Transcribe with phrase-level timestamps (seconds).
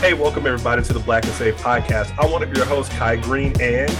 [0.00, 2.14] Hey, welcome everybody to the Black and Safe podcast.
[2.18, 3.94] I'm one of your hosts, Kai Green, and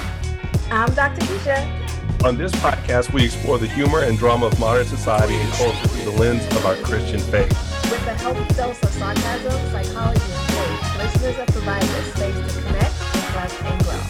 [0.71, 1.21] I'm Dr.
[1.27, 2.25] Keisha.
[2.25, 6.11] On this podcast, we explore the humor and drama of modern society and culture through
[6.11, 7.51] the lens of our Christian faith.
[7.91, 12.63] With a healthy dose of sarcasm, psychology, and faith, listeners are provided a space to
[12.63, 14.01] connect, reflect, and grow.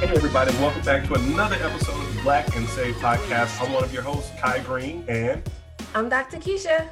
[0.00, 1.93] Hey everybody, welcome back to another episode the
[2.24, 3.60] Black and Safe podcast.
[3.62, 5.42] I'm one of your hosts, Kai Green, and
[5.94, 6.38] I'm Dr.
[6.38, 6.88] Keisha.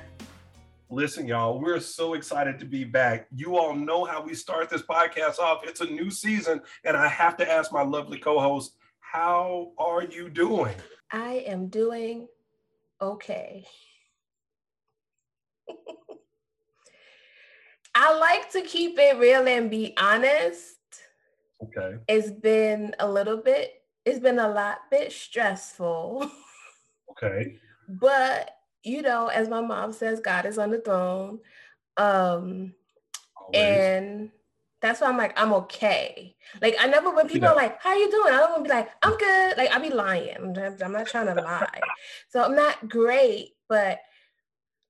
[0.90, 3.28] Listen, y'all, we're so excited to be back.
[3.34, 5.62] You all know how we start this podcast off.
[5.64, 10.28] It's a new season, and I have to ask my lovely co-host, how are you
[10.28, 10.74] doing?
[11.10, 12.28] I am doing
[13.00, 13.64] okay.
[17.94, 20.76] I like to keep it real and be honest.
[21.62, 21.96] Okay.
[22.06, 26.30] It's been a little bit, it's been a lot bit stressful.
[27.10, 27.56] Okay.
[27.88, 31.40] But you know, as my mom says, God is on the throne.
[31.96, 32.74] Um,
[33.52, 34.30] and
[34.80, 36.36] that's why I'm like, I'm okay.
[36.60, 37.52] Like I never when people yeah.
[37.52, 38.32] are like, how you doing?
[38.32, 39.56] I don't want to be like, I'm good.
[39.56, 40.56] Like I'll be lying.
[40.58, 41.80] I'm not trying to lie.
[42.30, 44.00] so I'm not great, but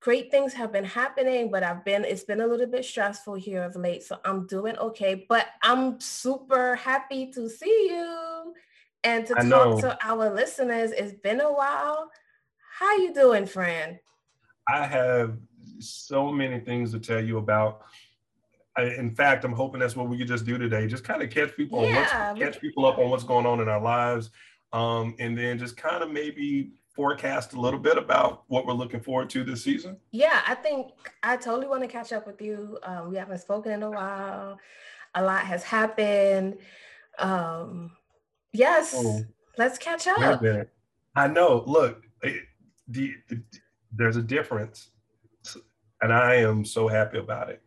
[0.00, 3.62] great things have been happening, but I've been, it's been a little bit stressful here
[3.62, 4.02] of late.
[4.02, 8.31] So I'm doing okay, but I'm super happy to see you
[9.04, 9.80] and to I talk know.
[9.80, 10.92] to our listeners.
[10.92, 12.10] It's been a while.
[12.78, 13.98] How you doing, friend?
[14.68, 15.36] I have
[15.78, 17.82] so many things to tell you about.
[18.76, 20.86] I, in fact, I'm hoping that's what we could just do today.
[20.86, 23.60] Just kind of catch people yeah, on what's, catch people up on what's going on
[23.60, 24.30] in our lives,
[24.72, 29.00] um, and then just kind of maybe forecast a little bit about what we're looking
[29.00, 29.96] forward to this season.
[30.10, 32.78] Yeah, I think I totally want to catch up with you.
[32.82, 34.58] Um, we haven't spoken in a while.
[35.14, 36.58] A lot has happened.
[37.18, 37.90] Um,
[38.52, 39.24] yes, oh,
[39.58, 40.42] let's catch up.
[41.14, 41.62] I know.
[41.66, 42.04] Look,
[42.88, 43.42] the, the,
[43.92, 44.90] there's a difference,
[46.00, 47.62] and I am so happy about it.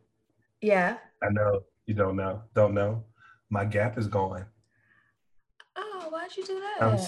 [0.61, 0.97] Yeah.
[1.21, 2.41] I know you don't know.
[2.53, 3.03] Don't know.
[3.49, 4.45] My gap is gone.
[5.75, 6.77] Oh, why'd you do that?
[6.81, 6.99] I'm,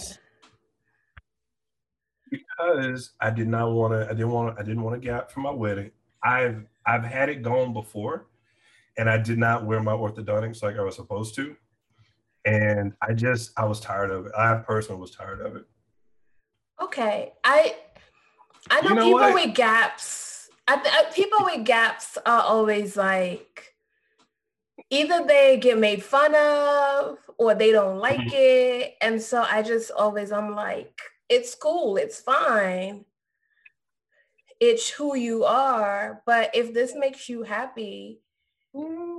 [2.30, 4.06] because I did not want to.
[4.06, 4.60] I didn't want.
[4.60, 5.92] I didn't want a gap for my wedding.
[6.24, 8.28] I've I've had it gone before,
[8.98, 11.56] and I did not wear my orthodontics like I was supposed to,
[12.48, 14.32] and I just I was tired of it.
[14.38, 15.66] I personally was tired of it.
[16.82, 17.76] Okay, I
[18.70, 19.34] I know, you know people what?
[19.34, 20.50] with gaps.
[20.68, 23.74] I, I, people with gaps are always like
[24.90, 28.30] either they get made fun of or they don't like mm-hmm.
[28.32, 33.04] it, and so I just always I'm like, it's cool, it's fine.
[34.60, 38.22] It's who you are, but if this makes you happy,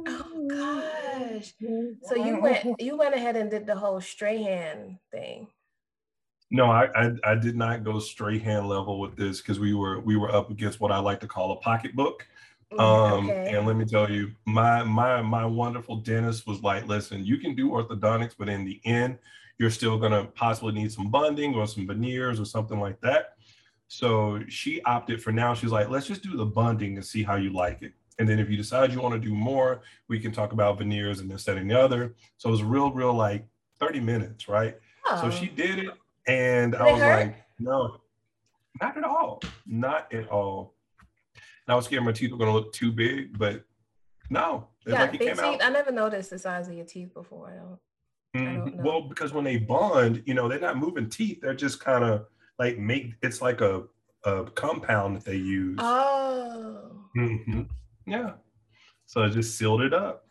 [0.09, 1.55] oh gosh.
[2.03, 5.49] So you went you went ahead and did the whole Strahan thing.
[6.51, 10.17] No, I, I, I did not go Strahan level with this because we were we
[10.17, 12.27] were up against what I like to call a pocketbook.
[12.73, 13.55] Mm, um, okay.
[13.55, 17.55] and let me tell you, my my my wonderful dentist was like, listen, you can
[17.55, 19.19] do orthodontics, but in the end,
[19.59, 23.35] you're still gonna possibly need some bonding or some veneers or something like that.
[23.89, 25.55] So she opted for now.
[25.55, 27.93] She's like, let's just do the bonding and see how you like it.
[28.19, 31.21] And then if you decide you want to do more, we can talk about veneers
[31.21, 32.15] and this, that, and the other.
[32.37, 33.47] So it was real, real like
[33.79, 34.77] 30 minutes, right?
[35.07, 35.21] Oh.
[35.23, 35.91] So she did it.
[36.27, 38.01] And I was like, no,
[38.81, 39.41] not at all.
[39.67, 40.75] Not at all.
[41.37, 43.65] And I was scared my teeth were going to look too big, but
[44.31, 44.69] no.
[44.87, 45.39] Yeah, like big teeth.
[45.39, 45.65] Out.
[45.65, 47.51] I never noticed the size of your teeth before.
[47.51, 47.79] I don't.
[48.35, 51.41] I don't well, because when they bond, you know, they're not moving teeth.
[51.41, 52.27] They're just kind of
[52.59, 53.85] like make it's like a,
[54.25, 55.79] a compound that they use.
[55.81, 56.91] Oh.
[57.17, 57.63] Mm-hmm.
[58.11, 58.33] Yeah.
[59.07, 60.27] So I just sealed it up.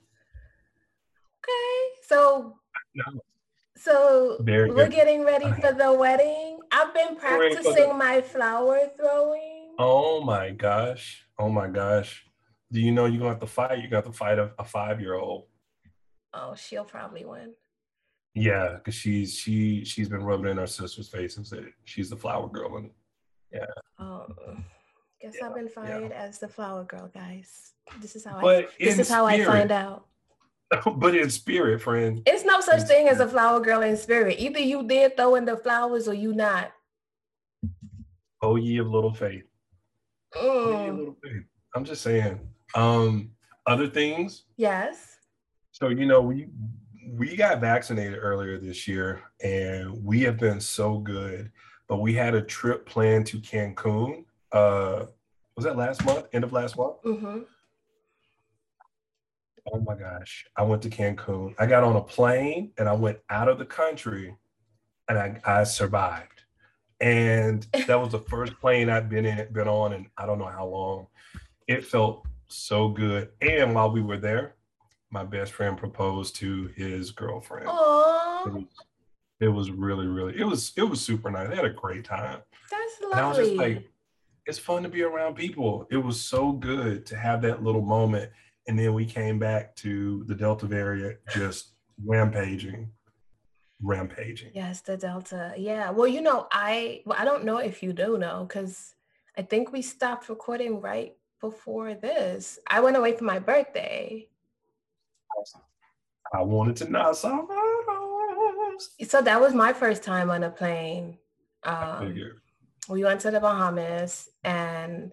[1.43, 1.95] Okay.
[2.03, 2.57] So
[2.95, 3.21] no.
[3.75, 4.91] So Very we're good.
[4.91, 6.59] getting ready for the wedding.
[6.71, 9.75] I've been practicing my flower throwing.
[9.79, 11.25] Oh my gosh.
[11.37, 12.25] Oh my gosh.
[12.71, 13.81] Do you know you're gonna have to fight?
[13.81, 15.45] You got to fight a, a five year old.
[16.33, 17.53] Oh, she'll probably win.
[18.33, 22.17] Yeah, because she's she she's been rubbing in her sister's face and said she's the
[22.17, 22.91] flower girl and
[23.51, 23.65] yeah.
[23.99, 24.25] Oh,
[25.21, 26.17] guess yeah, I've been fired yeah.
[26.17, 27.73] as the flower girl, guys.
[28.01, 30.05] This is how but I this is how spirit, I find out.
[30.97, 32.21] but in spirit, friend.
[32.25, 33.13] It's no such in thing spirit.
[33.13, 34.39] as a flower girl in spirit.
[34.39, 36.71] Either you did throw in the flowers or you not.
[38.41, 39.43] Oh ye of little faith.
[40.35, 40.97] Mm.
[40.97, 41.43] little faith.
[41.75, 42.39] I'm just saying.
[42.75, 43.31] Um,
[43.65, 44.43] other things.
[44.57, 45.17] Yes.
[45.71, 46.47] So you know we
[47.09, 51.51] we got vaccinated earlier this year, and we have been so good.
[51.87, 54.25] But we had a trip planned to Cancun.
[54.51, 55.05] Uh,
[55.55, 56.27] was that last month?
[56.33, 57.01] End of last month.
[57.03, 57.39] Mm-hmm
[59.73, 60.45] Oh my gosh.
[60.55, 61.53] I went to Cancun.
[61.59, 64.35] I got on a plane and I went out of the country
[65.09, 66.43] and I, I survived.
[66.99, 70.45] And that was the first plane I'd been in, been on, and I don't know
[70.45, 71.07] how long.
[71.67, 73.29] It felt so good.
[73.41, 74.55] And while we were there,
[75.11, 77.67] my best friend proposed to his girlfriend.
[77.67, 78.47] Aww.
[78.47, 78.63] It was,
[79.39, 81.49] it was really, really, it was, it was super nice.
[81.49, 82.39] They had a great time.
[82.71, 83.17] That's lovely.
[83.17, 83.89] And I was just like,
[84.47, 85.87] it's fun to be around people.
[85.91, 88.31] It was so good to have that little moment.
[88.67, 91.73] And then we came back to the Delta variant just
[92.03, 92.89] rampaging
[93.81, 94.51] rampaging.
[94.53, 95.53] Yes, the Delta.
[95.57, 95.91] Yeah.
[95.91, 98.95] Well, you know, I well, I don't know if you do know because
[99.37, 102.59] I think we stopped recording right before this.
[102.67, 104.27] I went away for my birthday.
[106.33, 107.47] I wanted to know some.
[109.07, 111.17] So that was my first time on a plane.
[111.63, 112.15] Um,
[112.89, 115.11] we went to the Bahamas and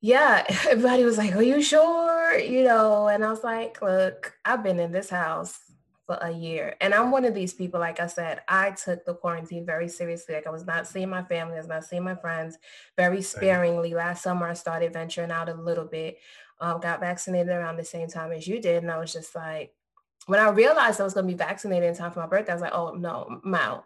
[0.00, 2.38] yeah, everybody was like, Are you sure?
[2.38, 5.60] You know, and I was like, Look, I've been in this house
[6.06, 6.74] for a year.
[6.80, 10.34] And I'm one of these people, like I said, I took the quarantine very seriously.
[10.34, 12.56] Like I was not seeing my family, I was not seeing my friends
[12.96, 13.92] very sparingly.
[13.92, 16.18] Last summer, I started venturing out a little bit.
[16.60, 18.82] Um, got vaccinated around the same time as you did.
[18.82, 19.74] And I was just like,
[20.26, 22.54] when I realized I was going to be vaccinated in time for my birthday, I
[22.54, 23.84] was like, oh no, I'm out.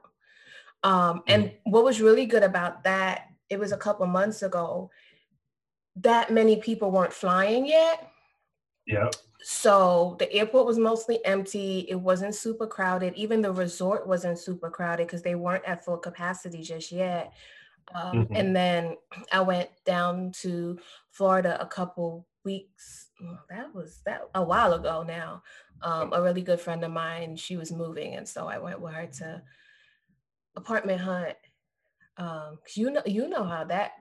[0.83, 1.57] Um, and mm.
[1.65, 4.91] what was really good about that, it was a couple months ago,
[5.97, 8.11] that many people weren't flying yet.
[8.87, 9.11] Yeah.
[9.43, 11.87] So the airport was mostly empty.
[11.89, 13.15] It wasn't super crowded.
[13.15, 17.33] Even the resort wasn't super crowded because they weren't at full capacity just yet.
[17.95, 18.37] Um, mm-hmm.
[18.37, 18.97] And then
[19.33, 20.79] I went down to
[21.11, 23.09] Florida a couple weeks.
[23.51, 25.43] That was that a while ago now.
[25.83, 28.95] Um, a really good friend of mine, she was moving, and so I went with
[28.95, 29.43] her to
[30.57, 31.37] apartment hunt.
[32.17, 33.93] Um, you know, you know how that,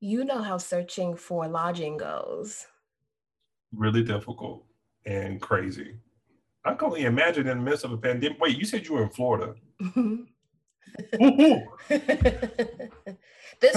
[0.00, 2.66] you know how searching for lodging goes
[3.74, 4.64] really difficult
[5.06, 5.96] and crazy.
[6.64, 8.40] I can only imagine in the midst of a pandemic.
[8.40, 9.54] Wait, you said you were in Florida.
[9.80, 10.18] this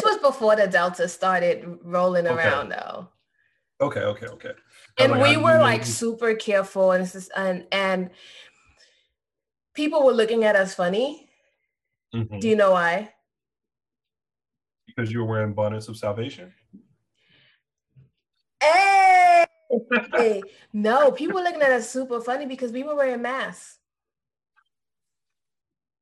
[0.03, 2.35] was before the Delta started rolling okay.
[2.35, 3.07] around, though.
[3.79, 4.51] Okay, okay, okay.
[4.99, 8.09] And like, we were like super careful, and and and
[9.73, 11.29] people were looking at us funny.
[12.13, 12.39] Mm-hmm.
[12.39, 13.13] Do you know why?
[14.88, 16.53] Because you were wearing bonnets of salvation.
[18.62, 19.45] Hey,
[20.13, 20.41] hey,
[20.73, 23.79] no, people were looking at us super funny because we were wearing masks.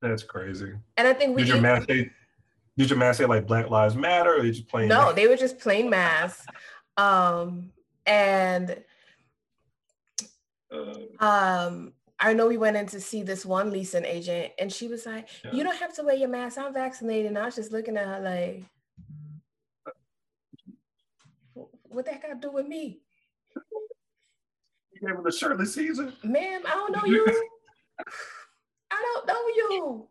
[0.01, 0.74] That's crazy.
[0.98, 2.10] And I think we did your mask say
[2.77, 5.36] did your mask say like Black Lives Matter or did you plain No, they were
[5.36, 6.45] just plain masks.
[6.95, 7.72] Um
[8.06, 8.81] and
[10.72, 14.88] uh, um I know we went in to see this one leasing agent and she
[14.88, 15.51] was like, yeah.
[15.54, 16.57] You don't have to wear your mask.
[16.57, 17.27] I'm vaccinated.
[17.27, 18.63] And I was just looking at her like,
[21.83, 23.00] what that got to do with me?
[24.92, 26.12] You gave her the Shirley Caesar?
[26.24, 27.25] Ma'am, I don't know you.
[28.92, 30.07] I don't know you.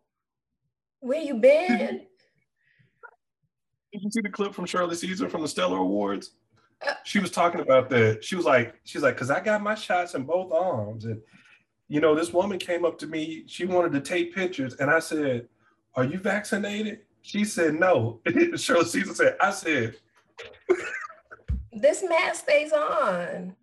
[1.01, 2.07] Where you been?
[3.93, 6.31] Did you see the clip from Shirley Caesar from the Stellar Awards?
[6.85, 8.23] Uh, she was talking about that.
[8.23, 11.05] She was like, she's like, because I got my shots in both arms.
[11.05, 11.21] And,
[11.89, 13.43] you know, this woman came up to me.
[13.47, 14.75] She wanted to take pictures.
[14.75, 15.47] And I said,
[15.95, 16.99] Are you vaccinated?
[17.21, 18.21] She said, No.
[18.55, 19.95] Shirley Caesar said, I said,
[21.73, 23.55] This mask stays on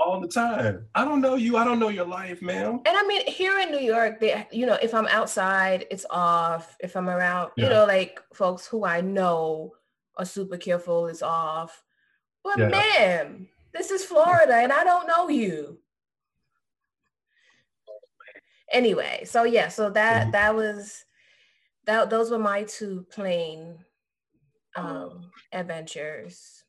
[0.00, 0.86] all the time.
[0.94, 1.56] I don't know you.
[1.56, 2.80] I don't know your life, ma'am.
[2.86, 6.76] And I mean, here in New York, they, you know, if I'm outside, it's off.
[6.80, 7.64] If I'm around, yeah.
[7.64, 9.74] you know, like folks who I know
[10.16, 11.82] are super careful, it's off.
[12.42, 12.68] But yeah.
[12.68, 15.78] ma'am, this is Florida and I don't know you.
[18.72, 20.30] Anyway, so yeah, so that mm-hmm.
[20.32, 21.04] that was
[21.86, 23.78] that those were my two plane
[24.76, 26.60] um adventures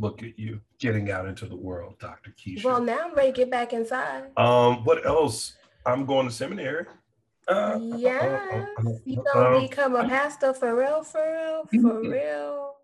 [0.00, 2.32] look at you getting out into the world, Dr.
[2.32, 2.64] Keisha.
[2.64, 4.30] Well, now I'm ready to get back inside.
[4.36, 5.56] Um, what else?
[5.86, 6.86] I'm going to seminary.
[7.48, 8.22] Uh, yes,
[8.52, 12.10] uh, uh, you gonna um, become a pastor for real, for real, for mm-hmm.
[12.10, 12.74] real.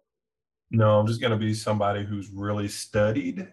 [0.72, 3.46] No, I'm just gonna be somebody who's really studied,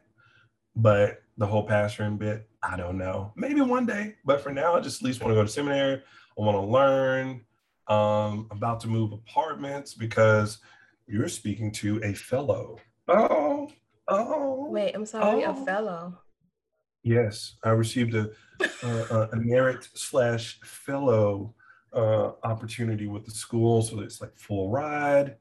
[0.75, 3.33] but the whole pastoring bit, I don't know.
[3.35, 6.01] Maybe one day, but for now, I just at least want to go to seminary.
[6.37, 7.41] I want to learn.
[7.89, 10.59] Um, about to move apartments because
[11.05, 13.71] you're speaking to a fellow Oh,
[14.07, 14.69] oh.
[14.69, 15.51] Wait, I'm sorry, oh.
[15.51, 16.19] a fellow.
[17.03, 18.29] Yes, I received a,
[18.83, 21.53] a, a merit slash fellow
[21.93, 23.81] uh, opportunity with the school.
[23.81, 25.35] So it's like full ride.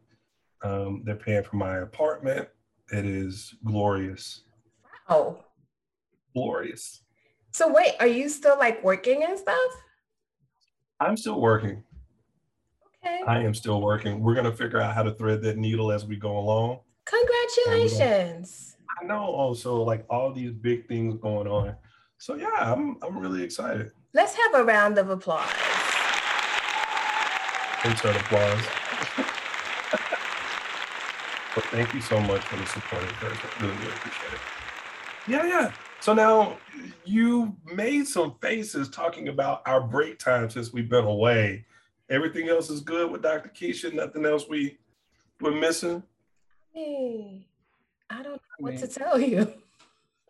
[0.65, 2.49] Um, they're paying for my apartment.
[2.93, 4.43] It is glorious.
[5.09, 5.45] Wow.
[6.35, 7.02] Glorious.
[7.53, 9.57] So wait, are you still like working and stuff?
[11.01, 11.85] I'm still working.
[13.05, 13.21] Okay.
[13.27, 14.23] I am still working.
[14.23, 16.81] We're gonna figure out how to thread that needle as we go along.
[17.05, 18.77] Congratulations.
[19.01, 21.77] I know also like all these big things going on.
[22.19, 23.91] So yeah, I'm I'm really excited.
[24.15, 25.49] Let's have a round of applause.
[27.85, 28.65] Insert applause.
[31.55, 33.61] but thank you so much for the support encouragement.
[33.61, 34.41] Really, really appreciate it.
[35.27, 35.73] Yeah, yeah.
[36.03, 36.59] So now
[37.05, 41.65] you made some faces talking about our break time since we've been away.
[42.11, 43.49] Everything else is good with Dr.
[43.51, 43.95] Keisha.
[43.95, 44.79] Nothing else we
[45.41, 46.03] we're missing.
[46.73, 47.47] Hey,
[48.11, 49.55] I don't know what to tell you.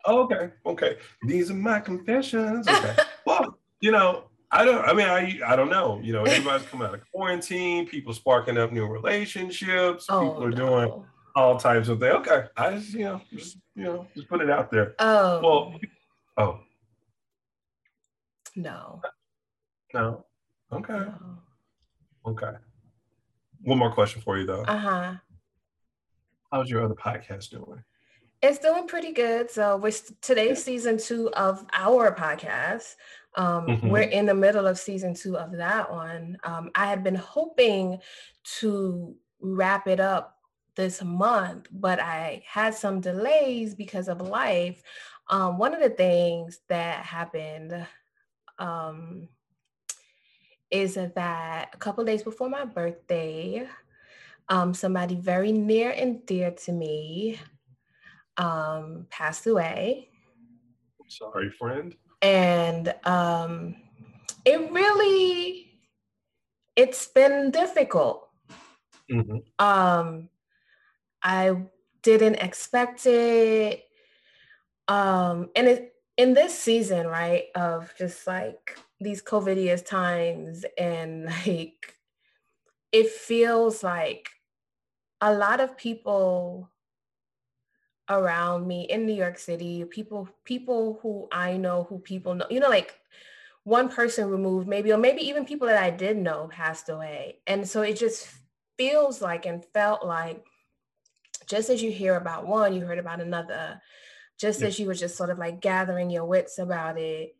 [0.07, 0.97] okay, okay.
[1.23, 2.67] These are my confessions.
[2.67, 2.95] Okay.
[3.25, 4.87] well, you know, I don't.
[4.87, 5.99] I mean, I I don't know.
[6.03, 7.87] You know, everybody's coming out of quarantine.
[7.87, 10.05] People sparking up new relationships.
[10.07, 10.55] Oh, people are no.
[10.55, 12.13] doing all types of things.
[12.15, 14.95] Okay, I just you know just you know just put it out there.
[14.99, 15.41] Oh.
[15.41, 15.79] Well.
[16.37, 16.59] Oh.
[18.55, 19.01] No.
[19.93, 20.25] No.
[20.71, 20.93] Okay.
[20.93, 21.13] No.
[22.25, 22.51] Okay.
[23.61, 24.63] One more question for you though.
[24.63, 25.13] Uh huh.
[26.51, 27.83] How's your other podcast doing?
[28.41, 29.49] It's doing pretty good.
[29.49, 32.95] So we're today's season two of our podcast.
[33.35, 33.89] Um, mm-hmm.
[33.89, 36.37] We're in the middle of season two of that one.
[36.43, 37.99] Um, I had been hoping
[38.59, 40.37] to wrap it up
[40.75, 44.81] this month, but I had some delays because of life.
[45.29, 47.85] Um, one of the things that happened
[48.59, 49.27] um,
[50.71, 53.67] is that a couple days before my birthday,
[54.49, 57.39] um, somebody very near and dear to me
[58.37, 60.09] um, passed away.
[61.07, 63.75] Sorry, friend and um,
[64.45, 65.77] it really
[66.75, 68.29] it's been difficult
[69.11, 69.37] mm-hmm.
[69.59, 70.29] um,
[71.23, 71.55] i
[72.01, 73.85] didn't expect it
[74.89, 81.95] um, and it, in this season right of just like these covidious times and like
[82.91, 84.29] it feels like
[85.21, 86.69] a lot of people
[88.09, 92.59] around me in New York City, people people who I know, who people know, you
[92.59, 92.93] know, like
[93.63, 97.39] one person removed maybe, or maybe even people that I did know passed away.
[97.47, 98.27] And so it just
[98.77, 100.45] feels like and felt like
[101.53, 103.79] just as you hear about one, you heard about another,
[104.39, 104.67] just yeah.
[104.67, 107.35] as you were just sort of like gathering your wits about it.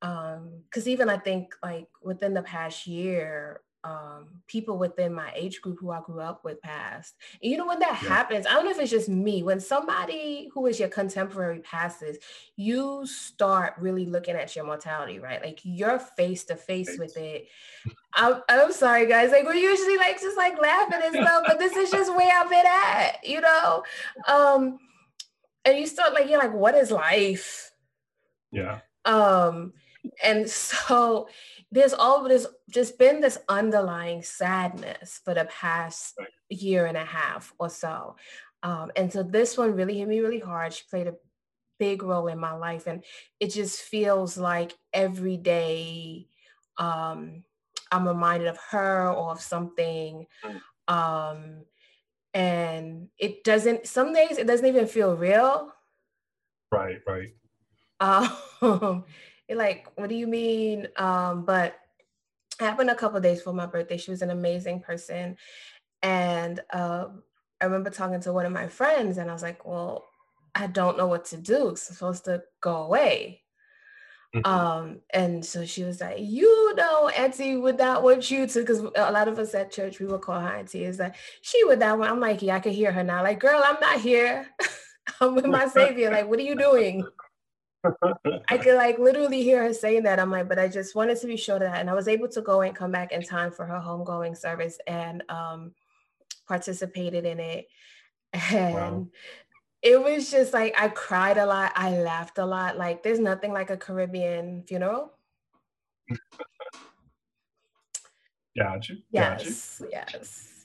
[0.00, 5.62] Um, because even I think like within the past year, um, people within my age
[5.62, 7.14] group who I grew up with passed.
[7.42, 8.08] And you know when that yeah.
[8.08, 9.42] happens, I don't know if it's just me.
[9.42, 12.18] When somebody who is your contemporary passes,
[12.56, 15.42] you start really looking at your mortality, right?
[15.42, 17.48] Like you're face to face with it.
[18.14, 19.30] I'm, I'm sorry, guys.
[19.30, 22.50] Like we're usually like just like laughing and stuff, but this is just where I've
[22.50, 23.84] been at, you know.
[24.26, 24.78] Um,
[25.64, 27.72] and you start like you're like, what is life?
[28.52, 28.80] Yeah.
[29.04, 29.72] Um,
[30.22, 31.28] and so
[31.70, 37.52] there's all there's just been this underlying sadness for the past year and a half
[37.58, 38.16] or so.
[38.62, 40.72] Um, and so this one really hit me really hard.
[40.72, 41.14] She played a
[41.78, 42.86] big role in my life.
[42.86, 43.04] And
[43.40, 46.26] it just feels like every day
[46.76, 47.44] um,
[47.90, 50.26] I'm reminded of her or of something.
[50.44, 50.92] Mm.
[50.92, 51.64] Um,
[52.34, 55.72] and it doesn't, some days it doesn't even feel real.
[56.70, 57.28] Right, right.
[58.00, 59.04] Um,
[59.56, 60.88] like, what do you mean?
[60.96, 61.78] Um, but
[62.60, 63.96] it happened a couple days before my birthday.
[63.96, 65.36] She was an amazing person.
[66.02, 67.06] And uh,
[67.60, 70.06] I remember talking to one of my friends and I was like, well,
[70.54, 71.70] I don't know what to do.
[71.70, 73.42] I'm supposed to go away.
[74.34, 74.46] Mm-hmm.
[74.46, 78.80] Um, and so she was like, you know, Auntie would not want you to, because
[78.80, 81.78] a lot of us at church, we would call her Auntie, is that she would
[81.78, 83.22] not want, I'm like, yeah, I can hear her now.
[83.22, 84.46] Like, girl, I'm not here.
[85.20, 86.10] I'm with my savior.
[86.10, 87.06] Like, what are you doing?
[88.48, 90.20] I could like literally hear her saying that.
[90.20, 92.42] I'm like, but I just wanted to be sure that, and I was able to
[92.42, 95.72] go and come back in time for her homegoing service and um,
[96.46, 97.68] participated in it.
[98.52, 99.06] And wow.
[99.82, 102.76] it was just like I cried a lot, I laughed a lot.
[102.76, 105.12] Like, there's nothing like a Caribbean funeral.
[108.58, 108.94] Gotcha.
[109.12, 109.90] Yes, gotcha.
[109.92, 110.64] yes.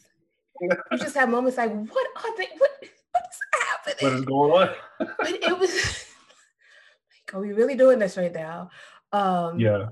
[0.60, 2.48] you just have moments like, what are they?
[2.58, 2.72] What
[3.12, 3.98] what is happening?
[4.02, 4.70] What is going on?
[5.20, 6.06] but it was
[7.34, 8.70] are we really doing this right now?
[9.12, 9.90] Um, yeah.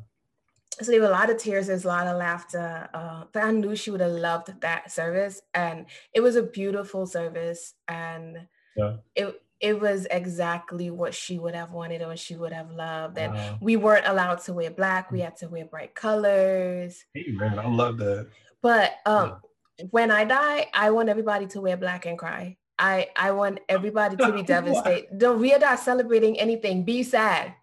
[0.82, 2.90] So there were a lot of tears, there's a lot of laughter.
[2.94, 7.06] Uh, but I knew she would have loved that service, and it was a beautiful
[7.06, 8.96] service, and yeah.
[9.16, 13.18] it it was exactly what she would have wanted or she would have loved.
[13.20, 13.58] And wow.
[13.62, 17.06] we weren't allowed to wear black; we had to wear bright colors.
[17.14, 18.28] Hey man, I love that.
[18.62, 19.38] But um,
[19.78, 19.86] yeah.
[19.92, 22.58] when I die, I want everybody to wear black and cry.
[22.82, 25.18] I I want everybody to be devastated.
[25.18, 26.84] Don't we are not celebrating anything.
[26.84, 27.54] Be sad.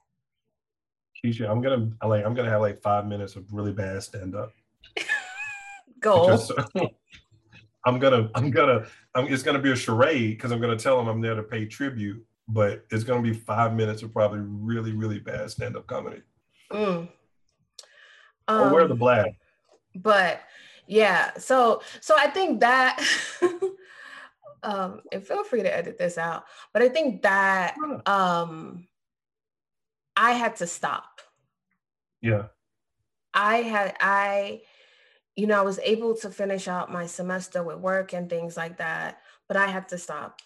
[1.23, 4.53] Keisha, I'm gonna like I'm gonna have like five minutes of really bad stand up.
[6.01, 6.39] Go.
[7.85, 11.09] I'm gonna I'm gonna I'm, it's gonna be a charade because I'm gonna tell them
[11.09, 15.19] I'm there to pay tribute, but it's gonna be five minutes of probably really really
[15.19, 16.23] bad stand up comedy.
[16.71, 17.09] Mm.
[18.47, 19.33] Um, or wear the black.
[19.97, 20.43] But
[20.87, 21.37] Yeah.
[21.39, 23.03] So so I think that
[24.63, 28.87] um and feel free to edit this out, but I think that um
[30.17, 31.21] I had to stop.
[32.21, 32.47] Yeah.
[33.35, 34.63] I had I
[35.37, 38.79] you know, I was able to finish out my semester with work and things like
[38.79, 40.41] that, but I had to stop.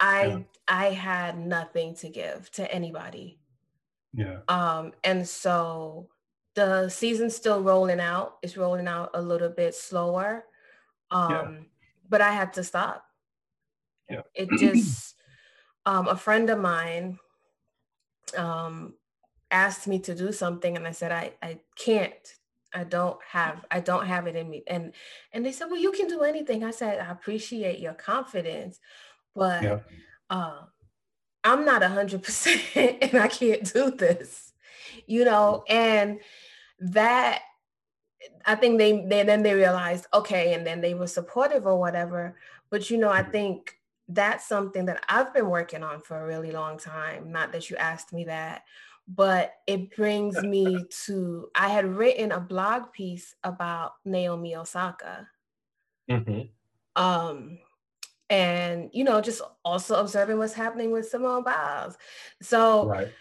[0.00, 0.38] I yeah.
[0.66, 3.40] I had nothing to give to anybody.
[4.14, 4.38] Yeah.
[4.48, 6.08] Um and so
[6.58, 8.38] the season's still rolling out.
[8.42, 10.44] It's rolling out a little bit slower.
[11.10, 11.50] Um, yeah.
[12.08, 13.04] but I had to stop.
[14.08, 14.22] Yeah.
[14.34, 15.14] It just
[15.86, 17.18] um, a friend of mine
[18.36, 18.94] um,
[19.50, 22.12] asked me to do something and I said, I, I can't.
[22.74, 24.62] I don't have I don't have it in me.
[24.66, 24.92] And
[25.32, 26.64] and they said, Well, you can do anything.
[26.64, 28.78] I said, I appreciate your confidence,
[29.34, 29.78] but yeah.
[30.28, 30.64] uh,
[31.44, 34.52] I'm not a hundred percent and I can't do this.
[35.06, 36.20] You know, and
[36.80, 37.40] that
[38.44, 42.36] I think they, they then they realized, okay, and then they were supportive or whatever.
[42.70, 43.32] But you know, I mm-hmm.
[43.32, 43.77] think
[44.08, 47.30] that's something that I've been working on for a really long time.
[47.30, 48.62] Not that you asked me that,
[49.06, 55.28] but it brings me to I had written a blog piece about Naomi Osaka.
[56.10, 57.02] Mm-hmm.
[57.02, 57.58] Um,
[58.30, 61.96] and you know, just also observing what's happening with Simone Biles.
[62.40, 63.12] So right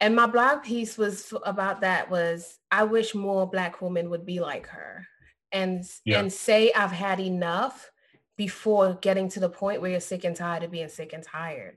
[0.00, 4.40] and my blog piece was about that was i wish more black women would be
[4.40, 5.06] like her
[5.52, 6.18] and yeah.
[6.18, 7.90] and say i've had enough
[8.40, 11.76] before getting to the point where you're sick and tired of being sick and tired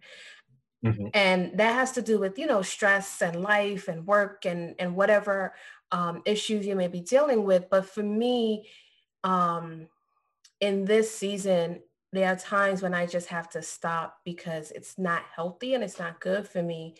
[0.85, 1.07] mm-hmm.
[1.13, 4.95] and that has to do with you know stress and life and work and and
[4.95, 5.53] whatever
[5.91, 8.65] um, issues you may be dealing with but for me
[9.25, 9.87] um,
[10.61, 11.81] in this season
[12.13, 15.99] there are times when i just have to stop because it's not healthy and it's
[15.99, 16.95] not good for me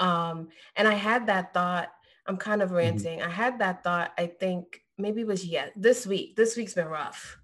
[0.00, 1.90] um, and I had that thought,
[2.26, 2.78] I'm kind of mm-hmm.
[2.78, 3.18] ranting.
[3.20, 3.28] Mm-hmm.
[3.28, 6.34] I had that thought, I think maybe it was yeah, this week.
[6.34, 7.38] This week's been rough.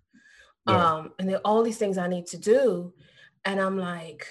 [0.68, 0.94] Yeah.
[0.94, 2.92] Um, and there are all these things I need to do.
[3.44, 4.26] And I'm like,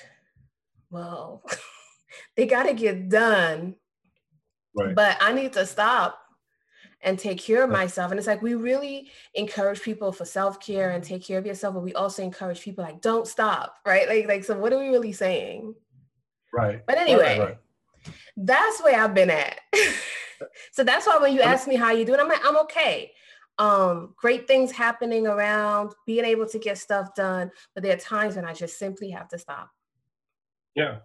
[0.89, 1.43] well,
[2.35, 3.75] they gotta get done.
[4.75, 4.93] Right.
[4.93, 6.19] But I need to stop
[7.01, 8.11] and take care of myself.
[8.11, 11.83] And it's like we really encourage people for self-care and take care of yourself, but
[11.83, 14.07] we also encourage people like don't stop, right?
[14.07, 15.75] Like, like so what are we really saying?
[16.51, 16.85] Right.
[16.85, 17.57] But anyway, right, right,
[18.35, 19.59] that's where I've been at.
[20.71, 23.11] so that's why when you ask me how you doing, I'm like, I'm okay.
[23.57, 28.35] Um, great things happening around, being able to get stuff done, but there are times
[28.35, 29.69] when I just simply have to stop.
[30.75, 30.97] Yeah.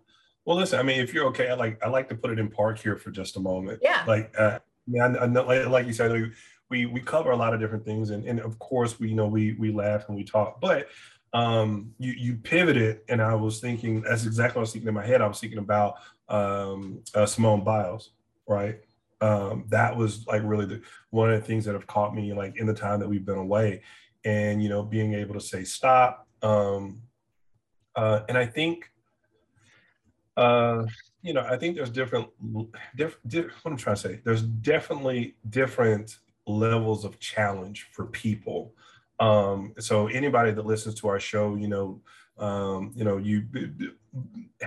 [0.45, 2.51] Well, listen, I mean, if you're okay, I like I like to put it in
[2.51, 3.81] park here for just a moment.
[3.83, 4.03] Yeah.
[4.07, 6.33] Like, uh, I mean, I, I know, like, like you said,
[6.71, 9.27] we we cover a lot of different things, and, and of course, we you know
[9.27, 10.89] we we laugh and we talk, but
[11.33, 14.95] um, you you pivoted, and I was thinking that's exactly what I was thinking in
[14.95, 15.21] my head.
[15.21, 15.97] I was thinking about
[16.29, 18.11] um, uh, Simone Biles,
[18.49, 18.81] right?
[19.21, 22.59] Um, that was like really the one of the things that have caught me like
[22.59, 23.83] in the time that we've been away,
[24.25, 26.27] and you know being able to say stop.
[26.43, 27.03] Um,
[27.97, 28.91] uh, and I think,
[30.37, 30.85] uh,
[31.23, 32.29] you know, I think there's different,
[32.97, 34.21] diff, diff, what I'm trying to say.
[34.25, 38.75] There's definitely different levels of challenge for people.
[39.19, 42.01] Um, so anybody that listens to our show, you know,
[42.41, 43.45] um, you know, you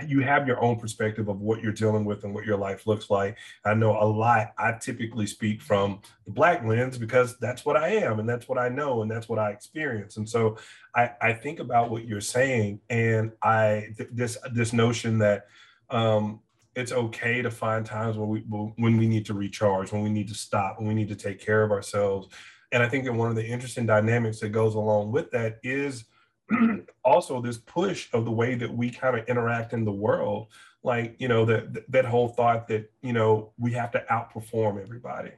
[0.07, 3.09] you have your own perspective of what you're dealing with and what your life looks
[3.09, 3.37] like.
[3.65, 4.53] I know a lot.
[4.57, 8.57] I typically speak from the black lens because that's what I am and that's what
[8.57, 10.17] I know and that's what I experience.
[10.17, 10.57] And so
[10.95, 15.47] I, I think about what you're saying and I this this notion that
[15.89, 16.39] um,
[16.75, 20.27] it's okay to find times when we when we need to recharge, when we need
[20.29, 22.29] to stop, when we need to take care of ourselves.
[22.71, 26.05] And I think that one of the interesting dynamics that goes along with that is
[27.05, 30.47] also this push of the way that we kind of interact in the world
[30.83, 35.31] like you know that that whole thought that you know we have to outperform everybody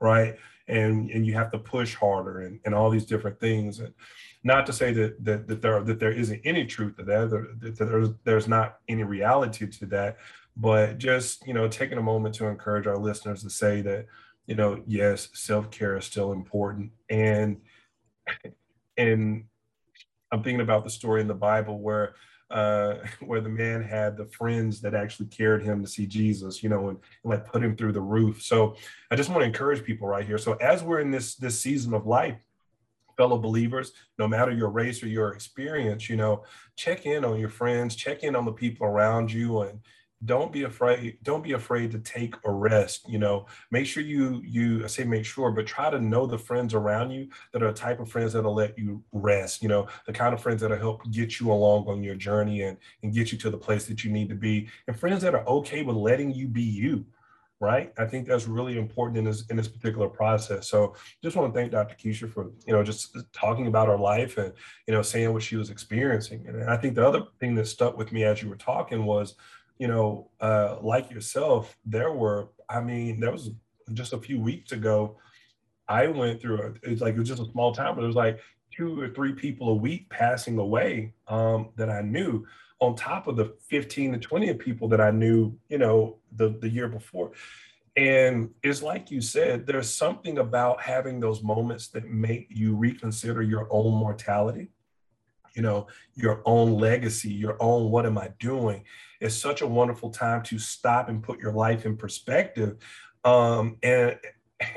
[0.00, 0.36] right?
[0.66, 3.80] And and you have to push harder and, and all these different things.
[3.80, 3.92] And
[4.42, 7.30] not to say that that, that there that there isn't any truth to that,
[7.60, 10.18] that there's there's not any reality to that.
[10.56, 14.06] But just you know taking a moment to encourage our listeners to say that
[14.46, 16.92] you know yes self-care is still important.
[17.08, 17.60] And
[18.96, 19.44] and
[20.32, 22.14] I'm thinking about the story in the Bible where
[22.50, 26.68] uh, where the man had the friends that actually carried him to see Jesus, you
[26.68, 28.42] know, and, and, like put him through the roof.
[28.42, 28.76] So
[29.10, 30.38] I just want to encourage people right here.
[30.38, 32.38] So as we're in this this season of life,
[33.16, 36.44] fellow believers, no matter your race or your experience, you know,
[36.76, 39.80] check in on your friends, check in on the people around you, and
[40.26, 44.42] don't be afraid don't be afraid to take a rest you know make sure you
[44.44, 47.72] you I say make sure but try to know the friends around you that are
[47.72, 50.76] the type of friends that'll let you rest you know the kind of friends that'll
[50.76, 54.04] help get you along on your journey and and get you to the place that
[54.04, 57.04] you need to be and friends that are okay with letting you be you
[57.60, 57.92] right?
[57.98, 60.66] I think that's really important in this in this particular process.
[60.66, 61.94] So just want to thank Dr.
[61.94, 64.52] Keisha for you know just uh, talking about her life and
[64.88, 66.46] you know saying what she was experiencing.
[66.48, 69.34] And I think the other thing that stuck with me as you were talking was,
[69.80, 73.50] you know, uh, like yourself, there were I mean there was
[73.94, 75.16] just a few weeks ago,
[75.88, 78.14] I went through a, it's like it was just a small town, but it was
[78.14, 78.40] like
[78.70, 82.46] two or three people a week passing away um, that I knew
[82.78, 86.68] on top of the 15 to 20 people that I knew, you know, the, the
[86.68, 87.32] year before.
[87.96, 93.42] And it's like you said, there's something about having those moments that make you reconsider
[93.42, 94.68] your own mortality,
[95.54, 98.84] you know, your own legacy, your own what am I doing?
[99.20, 102.76] It's such a wonderful time to stop and put your life in perspective.
[103.24, 104.18] Um, and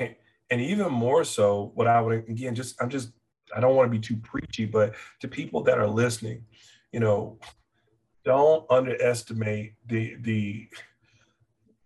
[0.50, 3.10] and even more so, what I would again just I'm just
[3.54, 6.44] I don't want to be too preachy, but to people that are listening,
[6.92, 7.38] you know,
[8.24, 10.68] don't underestimate the the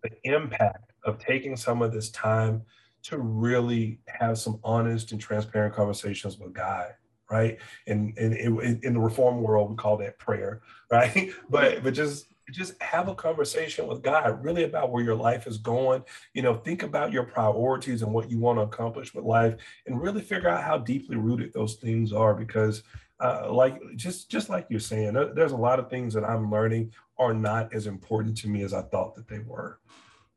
[0.03, 2.63] the impact of taking some of this time
[3.03, 6.89] to really have some honest and transparent conversations with God,
[7.31, 7.59] right?
[7.87, 11.31] And in, in, in the reform world, we call that prayer, right?
[11.49, 15.59] But but just just have a conversation with God really about where your life is
[15.59, 16.03] going.
[16.35, 19.57] You know, think about your priorities and what you want to accomplish with life,
[19.87, 22.35] and really figure out how deeply rooted those things are.
[22.35, 22.83] Because,
[23.21, 26.93] uh, like just just like you're saying, there's a lot of things that I'm learning
[27.19, 29.81] are not as important to me as I thought that they were.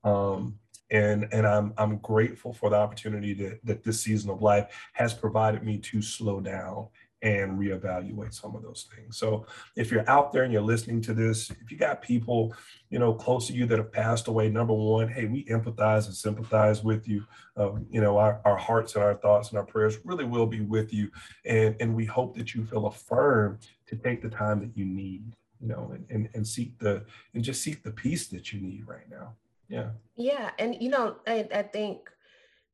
[0.03, 0.57] Um,
[0.91, 5.13] and and I'm I'm grateful for the opportunity that that this season of life has
[5.13, 6.87] provided me to slow down
[7.21, 9.17] and reevaluate some of those things.
[9.17, 12.53] So if you're out there and you're listening to this, if you got people,
[12.89, 16.15] you know, close to you that have passed away, number one, hey, we empathize and
[16.15, 17.23] sympathize with you.
[17.57, 20.61] Um, you know, our, our hearts and our thoughts and our prayers really will be
[20.61, 21.11] with you.
[21.45, 25.35] And, and we hope that you feel affirmed to take the time that you need,
[25.59, 27.05] you know, and, and, and seek the,
[27.35, 29.33] and just seek the peace that you need right now.
[29.69, 29.89] Yeah.
[30.15, 30.51] Yeah.
[30.57, 32.09] And, you know, I, I think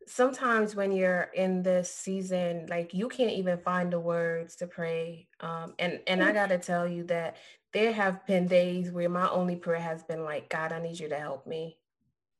[0.08, 5.28] sometimes when you're in this season like you can't even find the words to pray
[5.42, 6.34] um and and i mm.
[6.34, 7.36] gotta tell you that
[7.74, 11.10] there have been days where my only prayer has been like god i need you
[11.10, 11.78] to help me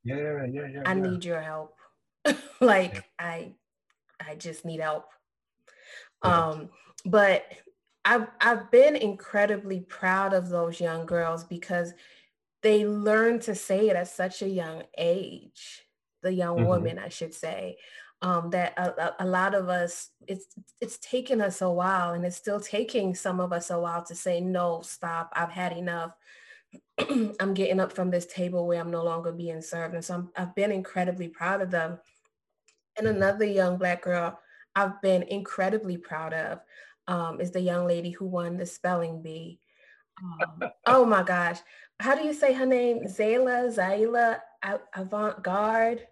[0.02, 1.00] yeah yeah yeah i yeah.
[1.00, 1.76] need your help
[2.60, 3.00] like yeah.
[3.18, 3.52] i
[4.26, 5.06] i just need help
[6.24, 6.48] yeah.
[6.48, 6.70] um
[7.04, 7.44] but
[8.04, 11.92] I've, I've been incredibly proud of those young girls because
[12.62, 15.87] they learn to say it at such a young age
[16.22, 16.66] the young mm-hmm.
[16.66, 17.76] woman, I should say.
[18.20, 20.46] Um, that a, a, lot of us, it's
[20.80, 24.14] it's taken us a while, and it's still taking some of us a while to
[24.14, 25.32] say no, stop.
[25.36, 26.12] I've had enough.
[26.98, 30.30] I'm getting up from this table where I'm no longer being served, and so I'm,
[30.36, 32.00] I've been incredibly proud of them.
[32.96, 33.16] And mm-hmm.
[33.16, 34.40] another young black girl
[34.78, 36.60] I've been incredibly proud of
[37.08, 39.58] um, is the young lady who won the spelling bee.
[40.22, 41.58] Um, oh my gosh,
[41.98, 43.04] how do you say her name?
[43.06, 44.38] Zaila, Zaila
[44.94, 46.06] Avant-garde.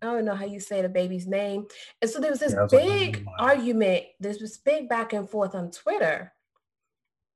[0.00, 1.66] I don't know how you say the baby's name.
[2.00, 5.54] And so there was this yeah, big like, argument, there's this big back and forth
[5.54, 6.32] on Twitter.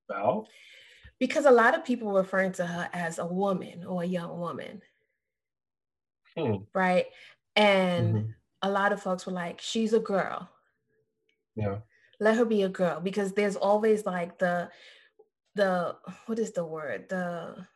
[0.09, 0.49] Well,
[1.19, 4.39] because a lot of people were referring to her as a woman or a young
[4.39, 4.83] woman.
[6.37, 6.57] Hmm.
[6.75, 7.07] Right.
[7.57, 8.31] And mm-hmm.
[8.63, 10.49] a lot of folks were like, she's a girl.
[11.55, 11.79] Yeah.
[12.21, 14.71] Let her be a girl because there's always like the
[15.55, 17.09] the what is the word?
[17.09, 17.67] The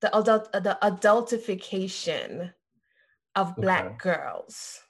[0.00, 2.52] the adult the adultification
[3.34, 3.96] of black okay.
[3.98, 4.80] girls.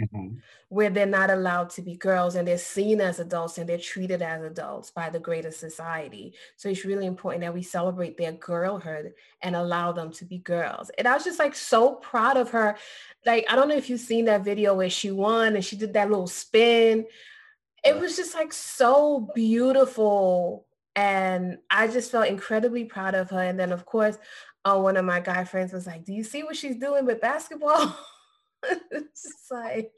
[0.00, 0.36] Mm-hmm.
[0.70, 4.22] where they're not allowed to be girls and they're seen as adults and they're treated
[4.22, 6.32] as adults by the greater society.
[6.56, 9.12] So it's really important that we celebrate their girlhood
[9.42, 10.90] and allow them to be girls.
[10.96, 12.78] And i was just like so proud of her.
[13.26, 15.92] Like i don't know if you've seen that video where she won and she did
[15.92, 17.04] that little spin.
[17.84, 20.66] It was just like so beautiful
[21.00, 23.40] and I just felt incredibly proud of her.
[23.40, 24.18] And then, of course,
[24.66, 27.22] uh, one of my guy friends was like, "Do you see what she's doing with
[27.22, 27.96] basketball?"
[28.90, 29.92] it's just like,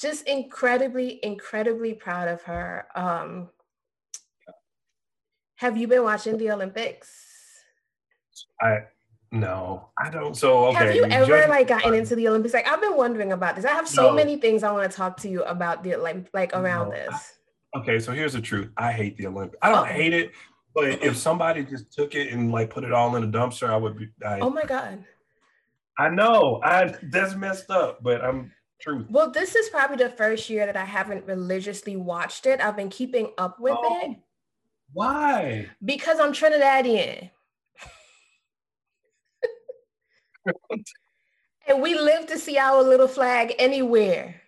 [0.00, 2.86] just incredibly, incredibly proud of her.
[2.94, 3.48] Um,
[5.56, 7.10] have you been watching the Olympics?
[8.60, 8.82] I
[9.32, 10.36] no, I don't.
[10.36, 10.86] So okay.
[10.86, 12.54] Have you ever just, like gotten into the Olympics?
[12.54, 13.64] Like I've been wondering about this.
[13.64, 14.14] I have so no.
[14.14, 17.37] many things I want to talk to you about the like like around no, this.
[17.76, 18.70] Okay, so here's the truth.
[18.76, 19.58] I hate the Olympics.
[19.62, 19.84] I don't oh.
[19.84, 20.32] hate it,
[20.74, 23.76] but if somebody just took it and like put it all in a dumpster, I
[23.76, 24.08] would be.
[24.24, 25.04] I, oh my god.
[25.98, 26.60] I know.
[26.62, 29.04] I that's messed up, but I'm true.
[29.10, 32.60] Well, this is probably the first year that I haven't religiously watched it.
[32.60, 34.16] I've been keeping up with oh, it.
[34.92, 35.68] Why?
[35.84, 37.30] Because I'm Trinidadian.
[41.68, 44.40] and we live to see our little flag anywhere.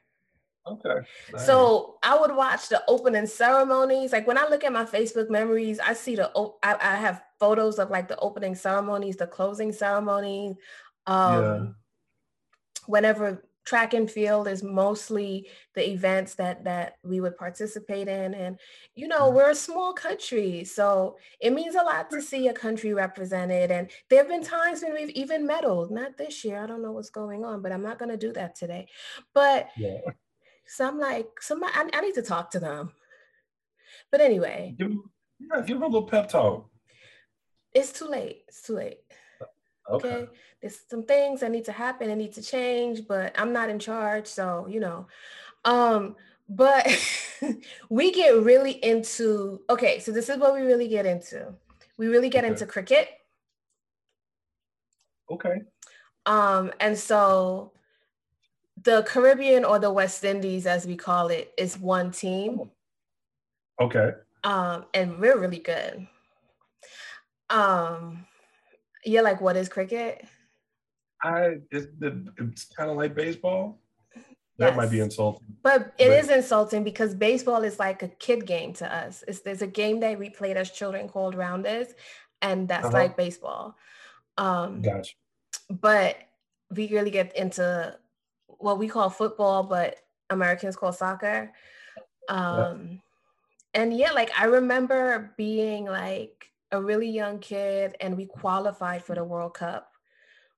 [0.66, 1.01] Okay.
[1.33, 1.46] Nice.
[1.46, 4.12] So I would watch the opening ceremonies.
[4.12, 6.31] Like when I look at my Facebook memories, I see the
[6.62, 10.57] I, I have photos of like the opening ceremonies, the closing ceremonies.
[11.07, 11.66] Um, yeah.
[12.87, 18.59] Whenever track and field is mostly the events that that we would participate in and
[18.94, 19.37] you know mm-hmm.
[19.37, 23.90] we're a small country so it means a lot to see a country represented and
[24.09, 27.11] there have been times when we've even medaled not this year i don't know what's
[27.11, 28.88] going on but i'm not going to do that today
[29.35, 29.99] but yeah.
[30.70, 32.92] So i'm like somebody I, I, need to talk to them
[34.11, 34.92] but anyway give,
[35.38, 36.68] yeah, give them a little pep talk
[37.72, 39.00] it's too late it's too late
[39.90, 40.09] okay.
[40.09, 40.28] okay
[40.61, 43.78] there's some things that need to happen and need to change, but I'm not in
[43.78, 44.26] charge.
[44.26, 45.06] So, you know,
[45.64, 46.16] um,
[46.48, 46.87] but
[47.88, 51.54] we get really into, okay, so this is what we really get into.
[51.96, 52.52] We really get okay.
[52.52, 53.09] into cricket.
[55.30, 55.62] Okay.
[56.26, 57.72] Um, and so
[58.82, 62.70] the Caribbean or the West Indies, as we call it, is one team.
[63.80, 64.12] Okay.
[64.44, 66.06] Um, and we're really good.
[67.50, 68.26] Um,
[69.04, 70.24] yeah, like what is cricket?
[71.22, 71.86] I it's,
[72.38, 73.78] it's kind of like baseball.
[74.58, 75.46] That might be insulting.
[75.62, 79.24] But it but, is insulting because baseball is like a kid game to us.
[79.26, 81.88] It's, there's a game that we played as children called rounders,
[82.42, 82.96] and that's uh-huh.
[82.96, 83.74] like baseball.
[84.36, 85.14] Um, gotcha.
[85.70, 86.16] But
[86.70, 87.96] we really get into
[88.61, 89.96] what we call football, but
[90.31, 91.53] Americans call soccer.
[92.29, 93.01] Um,
[93.75, 93.83] yeah.
[93.83, 99.14] And yeah, like I remember being like a really young kid, and we qualified for
[99.14, 99.90] the World Cup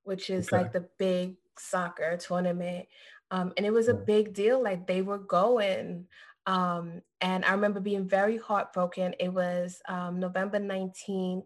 [0.03, 0.57] which is okay.
[0.57, 2.85] like the big soccer tournament.
[3.31, 4.61] Um, and it was a big deal.
[4.61, 6.07] Like they were going.
[6.45, 9.15] Um, and I remember being very heartbroken.
[9.19, 11.45] It was um, November 19th,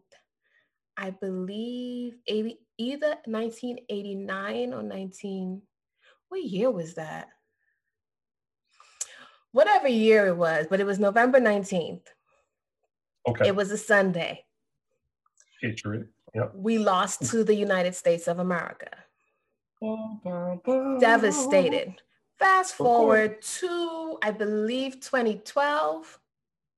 [0.98, 5.62] I believe, 80, either 1989 or 19,
[6.30, 7.30] what year was that?
[9.52, 12.02] Whatever year it was, but it was November 19th.
[13.28, 13.48] Okay.
[13.48, 14.46] It was a Sunday.
[15.62, 15.82] It.
[16.36, 16.52] Yep.
[16.56, 18.90] We lost to the United States of America.
[21.00, 21.96] Devastated.
[22.38, 26.20] Fast forward to, I believe, 2012.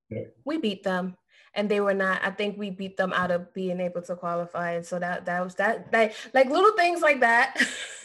[0.09, 0.19] Yeah.
[0.45, 1.17] We beat them.
[1.55, 4.73] And they were not, I think we beat them out of being able to qualify.
[4.73, 7.59] And so that that was that like like little things like that.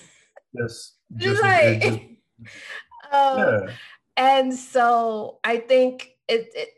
[0.54, 0.92] Yes.
[1.16, 1.98] just, like just,
[3.12, 3.60] um, yeah.
[4.16, 6.68] and so I think it, it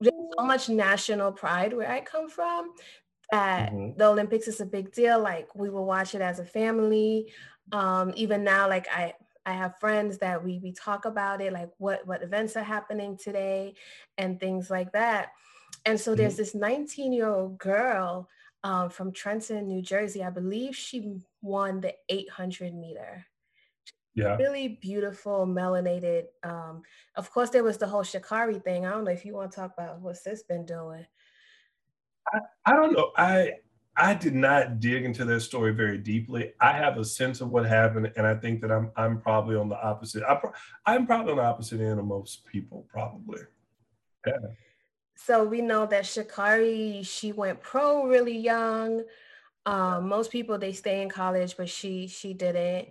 [0.00, 2.72] there's so much national pride where I come from
[3.30, 3.98] that mm-hmm.
[3.98, 5.20] the Olympics is a big deal.
[5.20, 7.32] Like we will watch it as a family.
[7.72, 9.14] Um, even now, like I
[9.46, 13.16] I have friends that we we talk about it, like what what events are happening
[13.16, 13.74] today
[14.18, 15.32] and things like that.
[15.84, 16.22] And so mm-hmm.
[16.22, 18.28] there's this 19 year old girl
[18.62, 20.22] um, from Trenton, New Jersey.
[20.22, 23.26] I believe she won the 800 meter.
[24.14, 24.36] Yeah.
[24.36, 26.24] Really beautiful, melanated.
[26.42, 26.82] Um,
[27.16, 28.86] of course, there was the whole Sha'Carri thing.
[28.86, 31.04] I don't know if you want to talk about what sis been doing.
[32.32, 33.10] I, I don't know.
[33.16, 33.54] I
[33.96, 36.52] I did not dig into that story very deeply.
[36.60, 39.68] I have a sense of what happened, and I think that I'm I'm probably on
[39.68, 40.22] the opposite.
[40.22, 40.38] I
[40.86, 43.40] I'm probably on the opposite end of most people, probably.
[44.26, 44.32] Yeah.
[45.16, 49.04] So we know that Sha'Carri, she went pro really young.
[49.66, 52.88] Um, most people they stay in college, but she she didn't.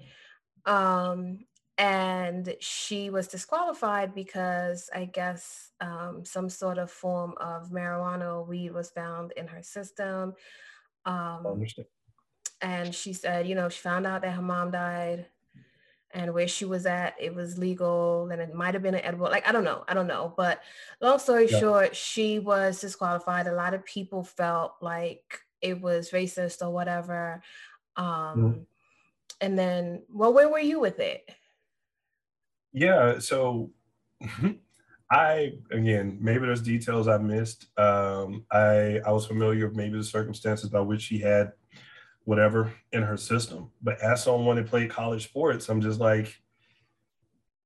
[0.66, 1.40] Um,
[1.78, 8.44] and she was disqualified because I guess um, some sort of form of marijuana or
[8.44, 10.34] weed was found in her system.
[11.06, 11.66] Um,
[12.62, 15.26] and she said, you know, she found out that her mom died
[16.12, 19.26] and where she was at, it was legal and it might have been an edible.
[19.26, 19.84] Like, I don't know.
[19.88, 20.34] I don't know.
[20.38, 20.62] But
[21.02, 21.60] long story yeah.
[21.60, 23.48] short, she was disqualified.
[23.48, 27.42] A lot of people felt like it was racist or whatever.
[27.96, 28.60] Um, mm-hmm.
[29.42, 31.28] And then, well, where were you with it?
[32.74, 33.20] Yeah.
[33.20, 33.72] So
[35.12, 37.68] I again, maybe there's details I missed.
[37.78, 41.54] Um, I I was familiar with maybe the circumstances by which she had
[42.26, 46.42] whatever in her system, but as someone that played college sports, I'm just like,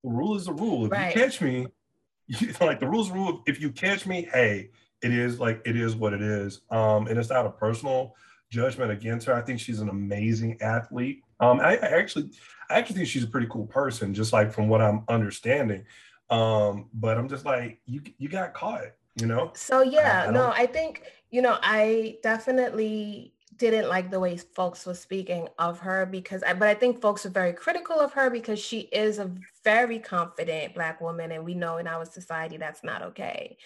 [0.03, 0.85] the rule is the rule.
[0.85, 1.15] If right.
[1.15, 1.67] you catch me,
[2.27, 3.43] you, like the rules rule.
[3.45, 6.61] If you catch me, hey, it is like it is what it is.
[6.69, 8.15] Um, and it's not a personal
[8.49, 9.33] judgment against her.
[9.33, 11.21] I think she's an amazing athlete.
[11.39, 12.31] Um, I, I actually
[12.69, 15.85] I actually think she's a pretty cool person, just like from what I'm understanding.
[16.29, 19.51] Um, but I'm just like, you you got caught, you know?
[19.55, 24.37] So yeah, I, I no, I think, you know, I definitely didn't like the way
[24.37, 28.13] folks were speaking of her because I, but I think folks are very critical of
[28.13, 29.31] her because she is a
[29.63, 33.57] very confident black woman and we know in our society that's not okay.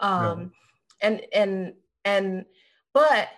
[0.00, 0.52] Um
[1.00, 2.44] and and and
[2.92, 3.28] but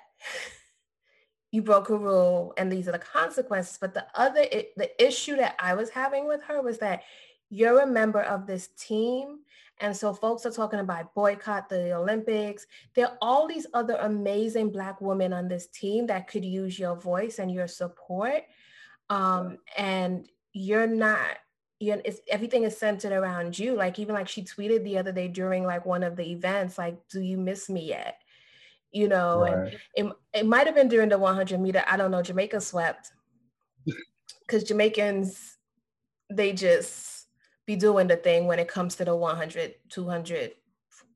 [1.53, 3.79] you broke a rule and these are the consequences.
[3.81, 4.45] But the other,
[4.77, 7.05] the issue that I was having with her was that
[7.49, 9.39] you're a member of this team
[9.79, 12.67] And so folks are talking about boycott the Olympics.
[12.95, 16.97] There are all these other amazing Black women on this team that could use your
[16.97, 18.43] voice and your support.
[19.11, 21.37] Um, and you're not,
[21.79, 23.75] you know, it's, everything is centered around you.
[23.75, 26.97] Like even like she tweeted the other day during like one of the events, like,
[27.09, 28.21] do you miss me yet?
[28.93, 29.77] You know, right.
[29.97, 31.85] and it, it might have been during the 100 meter.
[31.87, 32.23] I don't know.
[32.23, 33.13] Jamaica swept
[34.47, 35.59] because Jamaicans,
[36.31, 37.27] they just
[37.67, 40.53] be doing the thing when it comes to the 100, 200.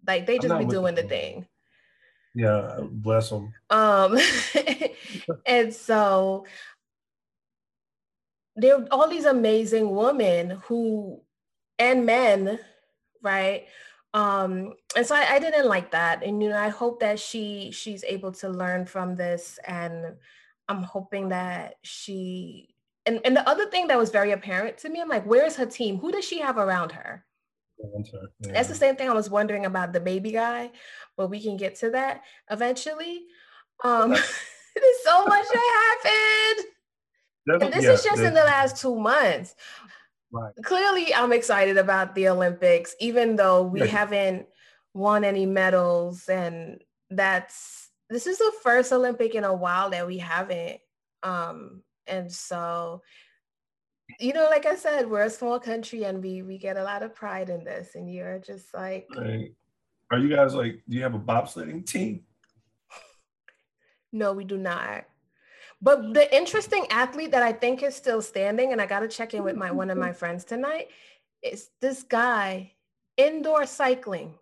[0.07, 1.47] Like they just be doing the thing.
[2.35, 3.53] Yeah, bless them.
[3.71, 4.19] Um,
[5.47, 6.47] and so
[8.57, 11.21] there are all these amazing women who
[11.79, 12.59] and men,
[13.23, 13.67] right?
[14.13, 16.23] Um, and so I, I didn't like that.
[16.25, 20.17] And you know, I hope that she she's able to learn from this and
[20.69, 22.75] I'm hoping that she
[23.07, 25.67] and, and the other thing that was very apparent to me, I'm like, where's her
[25.67, 25.99] team?
[25.99, 27.25] Who does she have around her?
[28.41, 28.53] Yeah.
[28.53, 30.71] That's the same thing I was wondering about the baby guy,
[31.17, 33.23] but we can get to that eventually.
[33.83, 36.69] Um, there's so much that happened.
[37.47, 39.55] And this yeah, is just in the last two months.
[40.33, 40.53] Right.
[40.63, 43.87] Clearly, I'm excited about the Olympics, even though we yeah.
[43.87, 44.47] haven't
[44.95, 46.29] won any medals.
[46.29, 50.81] And that's this is the first Olympic in a while that we haven't.
[51.23, 53.03] Um, and so,
[54.19, 57.03] you know, like I said, we're a small country and we we get a lot
[57.03, 57.95] of pride in this.
[57.95, 59.53] And you're just like right.
[60.13, 62.25] Are you guys like, do you have a bobsledding team?
[64.13, 65.05] No, we do not.
[65.83, 69.33] But the interesting athlete that I think is still standing, and I got to check
[69.35, 70.89] in with my one of my friends tonight,
[71.43, 72.73] is this guy
[73.17, 74.35] indoor cycling.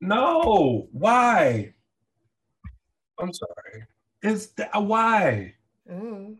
[0.00, 1.74] No, why?
[3.18, 3.84] I'm sorry.
[4.22, 5.54] Is that why?
[5.90, 6.38] Mm.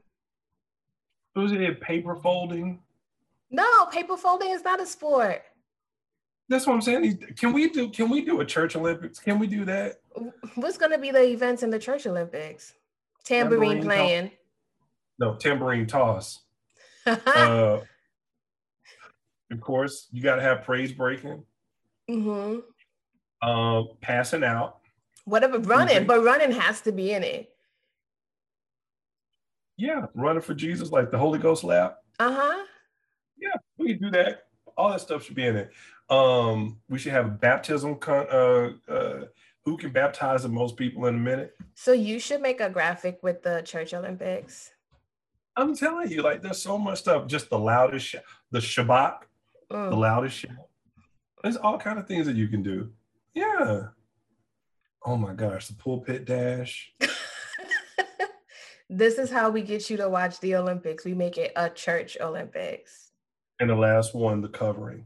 [1.36, 2.80] Was it paper folding?
[3.50, 5.42] No, paper folding is not a sport.
[6.48, 7.18] That's what I'm saying.
[7.38, 7.90] Can we do?
[7.90, 9.18] Can we do a church Olympics?
[9.18, 10.00] Can we do that?
[10.56, 12.74] What's going to be the events in the church Olympics?
[13.24, 14.28] Tambourine, tambourine playing.
[14.28, 14.38] Toss.
[15.18, 16.40] No, tambourine toss.
[17.06, 17.80] uh,
[19.50, 21.44] of course, you got to have praise breaking.
[22.08, 22.60] Mm-hmm.
[23.42, 24.78] Uh, passing out.
[25.24, 26.06] Whatever, running, mm-hmm.
[26.06, 27.50] but running has to be in it.
[29.76, 31.98] Yeah, running for Jesus, like the Holy Ghost lap.
[32.18, 32.64] Uh huh.
[33.38, 34.44] Yeah, we can do that.
[34.76, 35.70] All that stuff should be in it.
[36.10, 39.24] Um, we should have a baptism con- uh, uh,
[39.64, 41.54] who can baptize the most people in a minute.
[41.74, 44.70] So you should make a graphic with the Church Olympics.
[45.56, 47.26] I'm telling you, like there's so much stuff.
[47.26, 48.16] Just the loudest, sh-
[48.50, 49.18] the Shabbat,
[49.70, 49.90] mm.
[49.90, 50.68] the loudest shout.
[51.42, 52.90] There's all kind of things that you can do.
[53.34, 53.88] Yeah.
[55.04, 56.92] Oh my gosh, the pulpit dash.
[58.90, 61.04] this is how we get you to watch the Olympics.
[61.04, 63.12] We make it a church Olympics.
[63.58, 65.04] And the last one, the covering.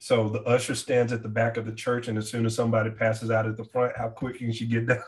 [0.00, 2.90] So the usher stands at the back of the church, and as soon as somebody
[2.90, 5.02] passes out at the front, how quick can she get down?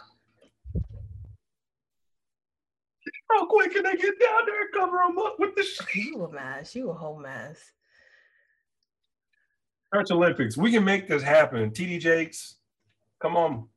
[3.31, 6.13] how quick can they get down there and cover them up with the sheet?
[6.15, 6.75] You a mess.
[6.75, 7.59] You a whole mess.
[9.95, 10.59] Church Olympics.
[10.59, 11.71] We can make this happen.
[11.71, 12.57] TD Jakes,
[13.21, 13.69] come on.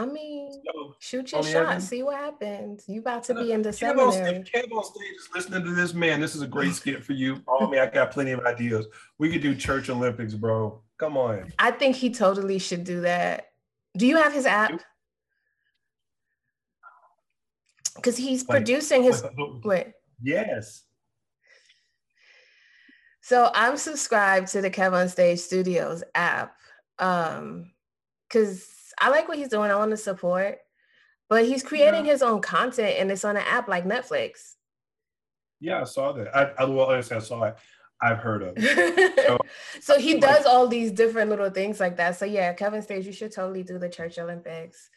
[0.00, 2.84] I mean, so, shoot your shot, see what happens.
[2.88, 4.36] You about to be in the Kev seminary.
[4.36, 6.20] On, Kev on stage is listening to this man.
[6.20, 7.42] This is a great skit for you.
[7.48, 8.86] Oh me, I got plenty of ideas.
[9.18, 10.80] We could do church Olympics, bro.
[10.98, 11.52] Come on.
[11.58, 13.50] I think he totally should do that.
[13.96, 14.80] Do you have his app?
[17.96, 19.22] Because he's like, producing his
[19.64, 19.92] wait.
[20.22, 20.84] Yes.
[23.20, 26.56] So I'm subscribed to the Kev on Stage Studios app.
[26.98, 27.72] Um,
[28.28, 29.70] because I like what he's doing.
[29.70, 30.58] I want to support,
[31.28, 32.12] but he's creating yeah.
[32.12, 34.54] his own content and it's on an app like Netflix.
[35.58, 36.34] Yeah, I saw that.
[36.36, 37.56] I, I well, I saw it.
[38.02, 38.56] I've heard of.
[39.30, 39.38] So,
[39.80, 42.16] so he does all these different little things like that.
[42.16, 44.90] So yeah, Kev on Stage, you should totally do the Church Olympics.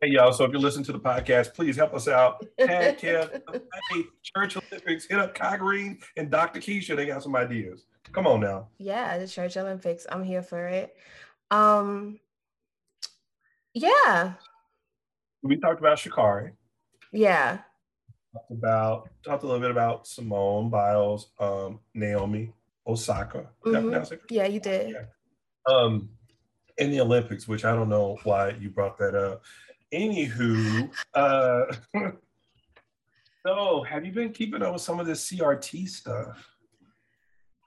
[0.00, 2.44] Hey y'all, so if you listen to the podcast, please help us out.
[2.58, 3.40] Tag Kev,
[4.22, 6.60] Church Olympics, hit up Kai Green and Dr.
[6.60, 6.96] Keisha.
[6.96, 7.84] They got some ideas.
[8.12, 8.68] Come on now.
[8.78, 10.06] Yeah, the Church Olympics.
[10.10, 10.96] I'm here for it.
[11.50, 12.18] Um,
[13.78, 14.32] yeah.
[15.42, 16.52] We talked about Sha'Carri.
[17.12, 17.58] Yeah.
[18.32, 22.52] Talked about talked a little bit about Simone Biles, um, Naomi
[22.86, 23.48] Osaka.
[23.64, 24.14] Mm-hmm.
[24.30, 24.90] Yeah, you did.
[24.90, 25.72] Yeah.
[25.72, 26.10] Um,
[26.78, 29.42] in the Olympics, which I don't know why you brought that up.
[29.92, 31.62] Anywho, uh,
[33.46, 36.46] so have you been keeping up with some of this CRT stuff?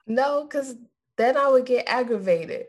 [0.06, 0.76] No, because
[1.16, 2.66] then I would get aggravated.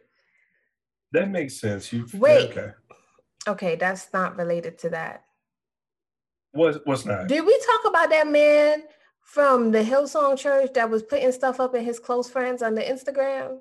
[1.12, 1.94] That makes sense.
[1.94, 2.52] You wait.
[2.52, 2.72] Okay.
[3.48, 5.26] Okay, that's not related to that.
[6.52, 7.28] What's what's not?
[7.28, 8.84] Did we talk about that man
[9.22, 12.82] from the Hillsong Church that was putting stuff up in his close friends on the
[12.82, 13.60] Instagram?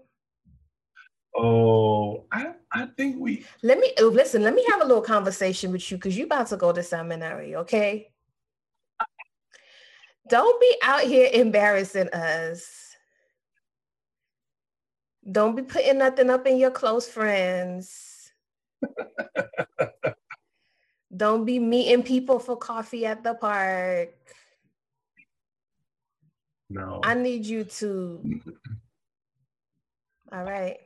[1.34, 3.46] Oh, I, I think we.
[3.62, 4.42] Let me oh, listen.
[4.42, 7.56] Let me have a little conversation with you because you about to go to seminary,
[7.56, 8.10] okay?
[10.28, 12.94] Don't be out here embarrassing us.
[15.30, 18.11] Don't be putting nothing up in your close friends.
[21.14, 24.14] Don't be meeting people for coffee at the park.
[26.70, 27.00] No.
[27.04, 28.40] I need you to.
[30.32, 30.78] All right.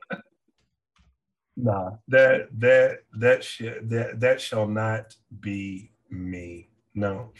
[1.55, 6.69] Nah, that that that shit that that shall not be me.
[6.93, 7.31] No.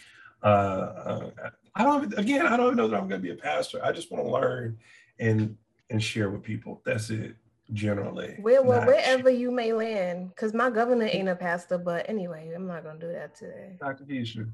[0.41, 1.29] Uh, uh
[1.75, 3.83] I don't again, I don't know that I'm gonna be a pastor.
[3.83, 4.77] I just want to learn
[5.19, 5.57] and
[5.89, 6.81] and share with people.
[6.85, 7.35] That's it
[7.73, 8.35] generally.
[8.41, 12.67] Where, well, wherever you may land, because my governor ain't a pastor, but anyway, I'm
[12.67, 13.77] not gonna do that today.
[13.79, 14.05] Dr.
[14.05, 14.49] Keisha,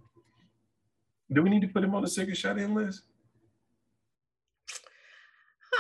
[1.32, 3.04] do we need to put him on the sick and shut in list?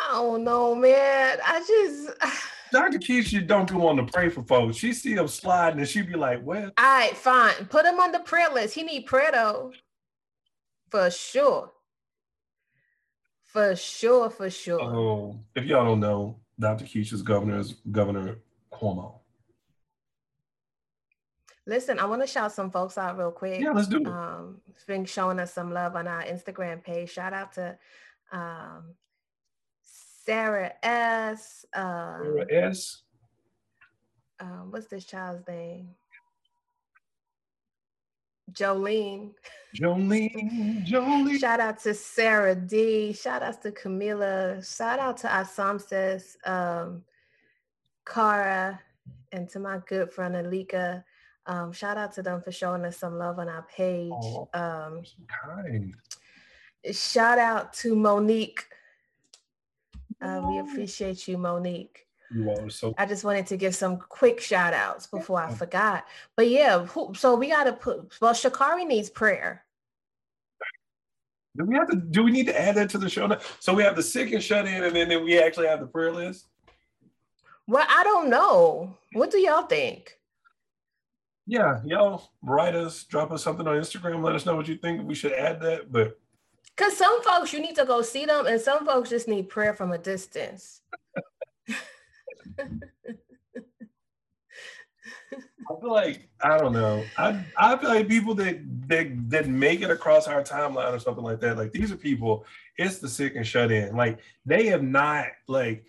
[0.09, 1.37] I don't know, man.
[1.45, 2.11] I just
[2.71, 2.97] Dr.
[2.97, 4.77] Keisha don't go on to pray for folks.
[4.77, 6.71] She see him sliding and she be like, well.
[6.77, 7.53] All right, fine.
[7.69, 8.73] Put him on the prayer list.
[8.73, 9.73] He need prayer though.
[10.89, 11.71] For sure.
[13.45, 14.81] For sure, for sure.
[14.81, 16.85] Oh, if y'all don't know, Dr.
[16.85, 18.39] Keisha's governor is Governor
[18.71, 19.19] Cuomo.
[21.65, 23.61] Listen, I want to shout some folks out real quick.
[23.61, 24.07] Yeah, let's do it.
[24.07, 27.09] Um, been showing us some love on our Instagram page.
[27.09, 27.77] Shout out to
[28.33, 28.95] um,
[30.25, 31.65] Sarah S.
[31.73, 33.01] Um, Sarah S.
[34.41, 35.89] Um, what's this child's name?
[38.51, 39.31] Jolene.
[39.75, 41.39] Jolene, Jolene.
[41.39, 43.13] Shout out to Sarah D.
[43.13, 44.63] Shout out to Camila.
[44.77, 47.03] Shout out to Asamses, um,
[48.05, 48.79] Cara,
[49.31, 51.03] and to my good friend Alika.
[51.45, 54.11] Um, shout out to them for showing us some love on our page.
[54.13, 55.95] Oh, um, kind.
[56.91, 58.65] Shout out to Monique
[60.23, 62.02] uh, we appreciate you, Monique.
[62.33, 62.93] You are so.
[62.97, 66.05] I just wanted to give some quick shout outs before I forgot.
[66.35, 69.63] But yeah, who, so we got to put, well, Sha'Carri needs prayer.
[71.55, 73.27] Do we have to, do we need to add that to the show?
[73.27, 73.39] Now?
[73.59, 75.85] So we have the sick and shut in, and then, then we actually have the
[75.85, 76.47] prayer list?
[77.67, 78.97] Well, I don't know.
[79.13, 80.17] What do y'all think?
[81.45, 85.07] Yeah, y'all write us, drop us something on Instagram, let us know what you think.
[85.07, 86.17] We should add that, but
[86.75, 89.73] because some folks you need to go see them, and some folks just need prayer
[89.73, 90.81] from a distance.
[95.69, 97.03] I feel like I don't know.
[97.17, 101.23] I I feel like people that that that make it across our timeline or something
[101.23, 101.57] like that.
[101.57, 102.45] Like these are people.
[102.77, 103.95] It's the sick and shut in.
[103.95, 105.85] Like they have not like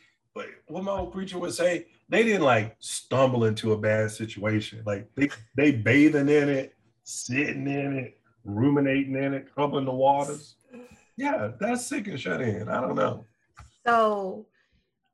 [0.66, 1.86] what my old preacher would say.
[2.08, 4.82] They didn't like stumble into a bad situation.
[4.86, 10.56] Like they they bathing in it, sitting in it, ruminating in it, troubling the waters.
[11.16, 12.68] Yeah, that's sick and shut in.
[12.68, 13.26] I don't know.
[13.86, 14.46] So,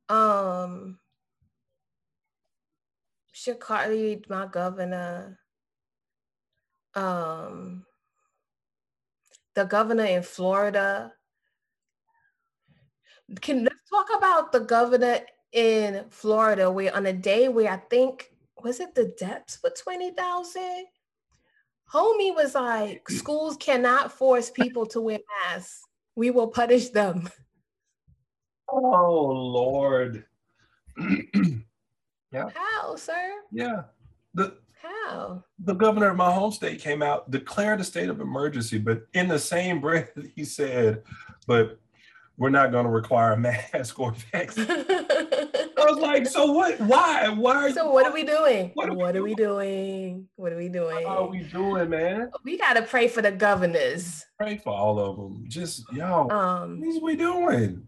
[0.08, 0.98] um,
[3.40, 5.38] Sha'Carri, my governor,
[6.94, 7.86] um,
[9.54, 11.12] the governor in Florida.
[13.40, 15.20] Can let's talk about the governor
[15.52, 18.30] in Florida where on a day where I think
[18.62, 20.86] was it the depths for 20,000?
[21.92, 25.82] Homie was like, schools cannot force people to wear masks
[26.14, 27.30] we will punish them.
[28.68, 30.26] Oh Lord.
[32.32, 32.48] yeah.
[32.54, 33.32] How, sir?
[33.50, 33.82] Yeah.
[34.34, 35.44] The how?
[35.58, 39.28] The governor of my home state came out, declared a state of emergency, but in
[39.28, 41.02] the same breath he said,
[41.46, 41.78] but
[42.38, 43.36] we're not going to require a
[43.72, 44.66] mask or vaccine.
[44.70, 46.80] I was like, so what?
[46.80, 47.28] Why?
[47.28, 48.70] Why are So you, what are we doing?
[48.74, 49.24] What are, what we, are doing?
[49.24, 50.28] we doing?
[50.36, 51.04] What are we doing?
[51.04, 52.30] What are we doing, man?
[52.44, 54.24] We gotta pray for the governors.
[54.38, 55.44] Pray for all of them.
[55.48, 57.86] Just yo, um, what are we doing?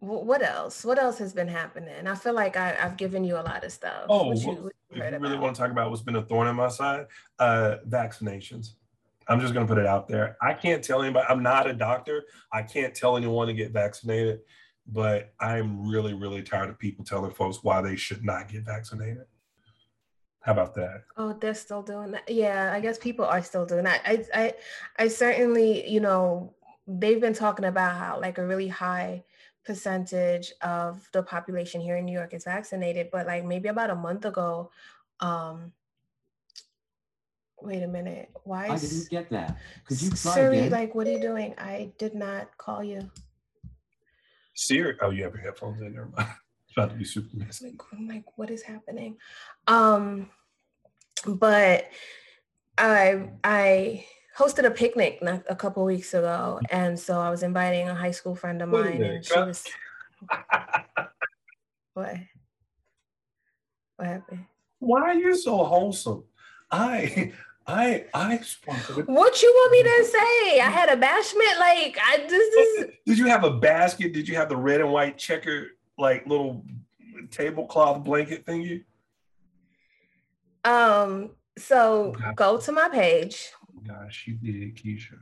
[0.00, 0.82] What else?
[0.82, 2.06] What else has been happening?
[2.06, 4.06] I feel like I, have given you a lot of stuff.
[4.08, 6.22] Oh, what you, what you if you really want to talk about what's been a
[6.22, 7.06] thorn in my side,
[7.38, 8.72] uh, vaccinations.
[9.28, 10.38] I'm just going to put it out there.
[10.40, 12.24] I can't tell anybody, I'm not a doctor.
[12.50, 14.40] I can't tell anyone to get vaccinated,
[14.86, 19.26] but I'm really, really tired of people telling folks why they should not get vaccinated.
[20.40, 21.02] How about that?
[21.18, 22.28] Oh, they're still doing that.
[22.28, 24.00] Yeah, I guess people are still doing that.
[24.06, 24.54] I, I,
[24.98, 26.54] I certainly, you know,
[26.86, 29.24] they've been talking about how like a really high
[29.64, 33.94] percentage of the population here in New York is vaccinated, but like maybe about a
[33.94, 34.70] month ago,
[35.20, 35.72] um,
[37.62, 38.30] Wait a minute.
[38.44, 38.68] Why?
[38.68, 39.58] I didn't get that.
[39.86, 40.70] Could you try Siri, again?
[40.70, 41.54] like, what are you doing?
[41.58, 43.10] I did not call you.
[44.54, 44.96] Siri.
[45.00, 45.94] Oh, you have your headphones in.
[45.94, 46.28] Never mind.
[46.70, 47.64] It's about to be super messy.
[47.64, 49.16] Like, I'm like, what is happening?
[49.66, 50.30] Um,
[51.26, 51.86] but
[52.78, 54.06] I I
[54.40, 58.34] hosted a picnic a couple weeks ago, and so I was inviting a high school
[58.34, 59.64] friend of mine, and she was.
[61.94, 62.14] What?
[63.96, 64.46] What happened?
[64.78, 66.22] Why are you so wholesome?
[66.70, 67.32] I
[67.66, 68.40] I I
[69.06, 70.60] What you want me to say?
[70.60, 71.58] I had a bashment.
[71.58, 72.86] Like I this is.
[73.06, 74.12] Did you have a basket?
[74.12, 76.64] Did you have the red and white checker like little
[77.30, 78.84] tablecloth blanket thingy?
[80.64, 81.30] Um.
[81.58, 83.50] So oh, go to my page.
[83.80, 85.18] Oh, gosh, you did, Keisha.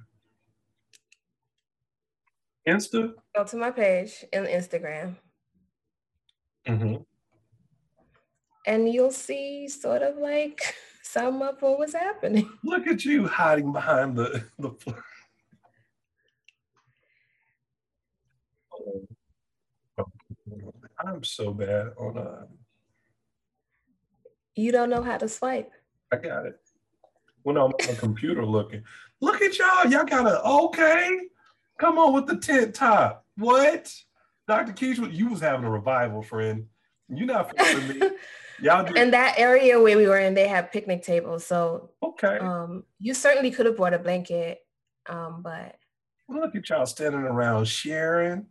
[2.69, 3.15] Insta.
[3.35, 5.17] Go to my page in Instagram.
[6.67, 6.97] Mm-hmm.
[8.67, 10.61] And you'll see sort of like
[11.03, 12.51] some of what was happening.
[12.63, 14.73] Look at you hiding behind the the.
[20.99, 22.47] I'm so bad on uh.
[24.55, 25.71] You don't know how to swipe.
[26.13, 26.59] I got it.
[27.49, 28.83] When I'm on the computer looking,
[29.23, 29.91] look at y'all.
[29.91, 31.19] Y'all got a okay.
[31.79, 33.25] Come on with the tent top.
[33.39, 33.91] What?
[34.47, 34.75] Dr.
[34.75, 36.67] Keisha, you was having a revival, friend.
[37.09, 38.03] You're not me.
[38.61, 41.47] Y'all do- in that area where we were in, they have picnic tables.
[41.47, 42.37] So okay.
[42.37, 44.59] Um, you certainly could have brought a blanket.
[45.09, 45.77] Um, but
[46.29, 48.45] look at y'all standing around sharing.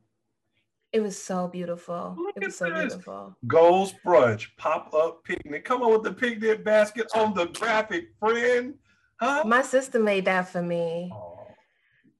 [0.92, 2.16] It was so beautiful.
[2.18, 2.80] Look it was so this.
[2.80, 3.38] beautiful.
[3.46, 5.66] Goals brunch, pop up picnic.
[5.66, 8.74] Come on with the picnic basket on the graphic, friend.
[9.20, 9.44] Huh?
[9.46, 11.12] My sister made that for me.
[11.14, 11.48] Oh,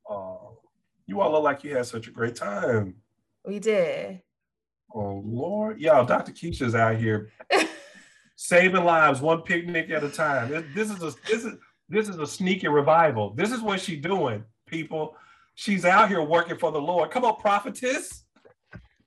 [0.10, 0.60] oh.
[1.06, 2.96] You all look like you had such a great time.
[3.46, 4.22] We did.
[4.94, 6.32] Oh Lord, y'all, Dr.
[6.32, 7.32] Keisha's out here
[8.36, 10.50] saving lives one picnic at a time.
[10.74, 11.54] This is a this is
[11.90, 13.34] this is a sneaky revival.
[13.34, 15.16] This is what she's doing, people.
[15.56, 17.12] She's out here working for the Lord.
[17.12, 18.24] Come on, prophetess.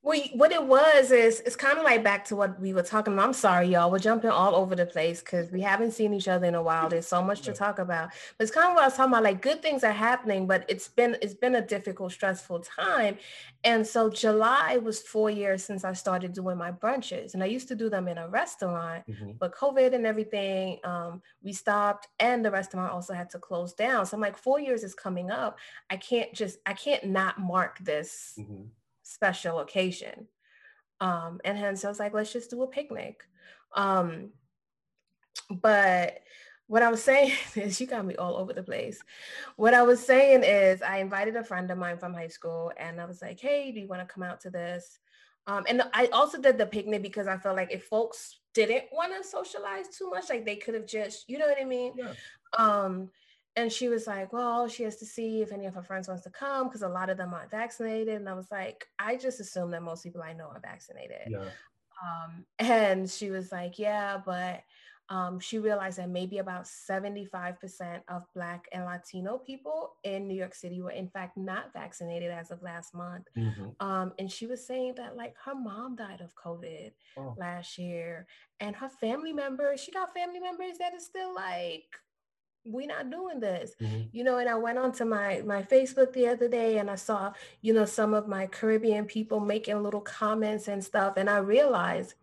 [0.03, 3.13] Well, what it was is it's kind of like back to what we were talking
[3.13, 3.27] about.
[3.27, 3.91] I'm sorry, y'all.
[3.91, 6.89] We're jumping all over the place because we haven't seen each other in a while.
[6.89, 8.09] There's so much to talk about.
[8.39, 9.25] But it's kind of what I was talking about.
[9.25, 13.19] Like good things are happening, but it's been it's been a difficult, stressful time.
[13.63, 17.69] And so July was four years since I started doing my brunches, and I used
[17.69, 19.05] to do them in a restaurant.
[19.07, 19.33] Mm-hmm.
[19.39, 24.07] But COVID and everything, um, we stopped, and the restaurant also had to close down.
[24.07, 25.59] So I'm like, four years is coming up.
[25.91, 28.39] I can't just I can't not mark this.
[28.41, 28.63] Mm-hmm
[29.11, 30.29] special occasion.
[31.01, 33.23] Um, and hence I was like, let's just do a picnic.
[33.75, 34.31] Um,
[35.51, 36.21] but
[36.67, 39.01] what I was saying is, you got me all over the place.
[39.57, 43.01] What I was saying is, I invited a friend of mine from high school, and
[43.01, 44.99] I was like, "Hey, do you want to come out to this?"
[45.47, 49.13] Um, and I also did the picnic because I felt like if folks didn't want
[49.17, 51.95] to socialize too much, like they could have just, you know what I mean?
[51.97, 52.13] Yeah.
[52.59, 53.11] Um,
[53.57, 56.23] and she was like, well, she has to see if any of her friends wants
[56.25, 58.15] to come because a lot of them aren't vaccinated.
[58.15, 61.29] And I was like, I just assume that most people I know are vaccinated.
[61.29, 61.49] Yeah.
[62.03, 64.63] Um, and she was like, yeah, but
[65.09, 67.57] um, she realized that maybe about 75%
[68.09, 72.53] of Black and Latino people in New York City were, in fact, not vaccinated as
[72.53, 73.27] of last month.
[73.37, 73.85] Mm-hmm.
[73.85, 77.35] Um, and she was saying that, like, her mom died of COVID oh.
[77.37, 78.29] last year,
[78.61, 81.87] and her family members, she got family members that is still like,
[82.65, 83.73] we're not doing this.
[83.81, 84.03] Mm-hmm.
[84.13, 87.33] you know and i went onto my my facebook the other day and i saw
[87.63, 91.15] you know some of my caribbean people making little comments and stuff.
[91.17, 92.15] And i realized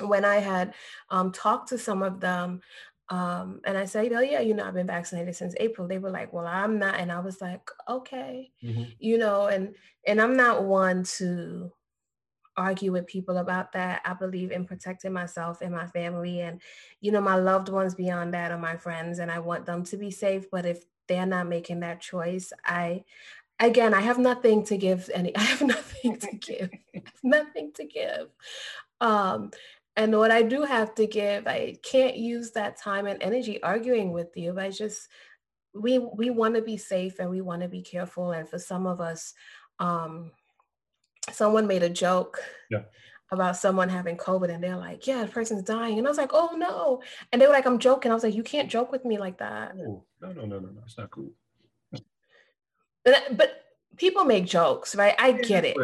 [0.00, 0.74] when i had
[1.10, 2.60] um, talked to some of them
[3.08, 5.86] um, and i said oh yeah you know i've been vaccinated since april.
[5.86, 6.96] They were like well i'm not.
[6.98, 8.50] And i was like okay.
[8.62, 8.84] Mm-hmm.
[8.98, 9.74] you know and
[10.06, 11.72] and i'm not one to
[12.56, 14.02] argue with people about that.
[14.04, 16.60] I believe in protecting myself and my family and,
[17.00, 19.96] you know, my loved ones beyond that are my friends and I want them to
[19.96, 20.50] be safe.
[20.50, 23.04] But if they're not making that choice, I,
[23.60, 26.70] again, I have nothing to give any, I have nothing to give,
[27.22, 28.28] nothing to give.
[29.00, 29.50] Um,
[29.96, 34.12] and what I do have to give, I can't use that time and energy arguing
[34.12, 34.58] with you.
[34.58, 35.08] I just,
[35.74, 38.32] we, we want to be safe and we want to be careful.
[38.32, 39.32] And for some of us,
[39.78, 40.30] um,
[41.30, 42.82] someone made a joke yeah.
[43.30, 45.98] about someone having COVID and they're like, yeah, the person's dying.
[45.98, 47.02] And I was like, oh no.
[47.32, 48.10] And they were like, I'm joking.
[48.10, 49.74] I was like, you can't joke with me like that.
[49.78, 50.82] Oh, no, no, no, no, no.
[50.84, 51.30] It's not cool.
[51.92, 53.64] but, uh, but
[53.96, 55.14] people make jokes, right?
[55.18, 55.76] I get it.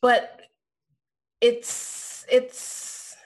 [0.00, 0.40] But
[1.40, 3.16] it's, it's,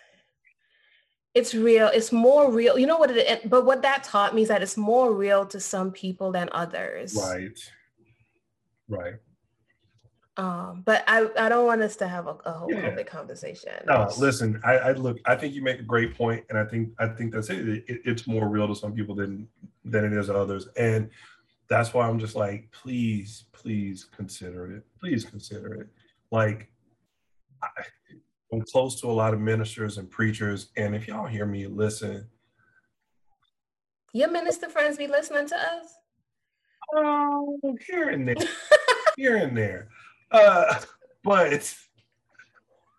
[1.35, 1.89] it's real.
[1.93, 2.79] It's more real.
[2.79, 5.61] You know what it, but what that taught me is that it's more real to
[5.61, 7.15] some people than others.
[7.15, 7.59] Right.
[8.89, 9.15] Right.
[10.39, 12.89] Um, but I, I don't want us to have a, a whole yeah.
[12.89, 13.73] public conversation.
[13.89, 16.91] No, listen, I, I, look, I think you make a great point, and I think
[17.01, 17.69] I think that's it.
[17.69, 18.01] It, it.
[18.05, 19.49] It's more real to some people than
[19.85, 21.11] than it is to others, and
[21.69, 24.85] that's why I'm just like, please, please consider it.
[25.01, 25.89] Please consider it.
[26.31, 26.71] Like,
[27.61, 27.69] I,
[28.53, 32.29] I'm close to a lot of ministers and preachers, and if y'all hear me, listen.
[34.13, 35.95] Your minister friends be listening to us.
[36.95, 38.37] Oh, here and there,
[39.17, 39.89] here and there.
[40.31, 40.81] Uh,
[41.25, 41.75] but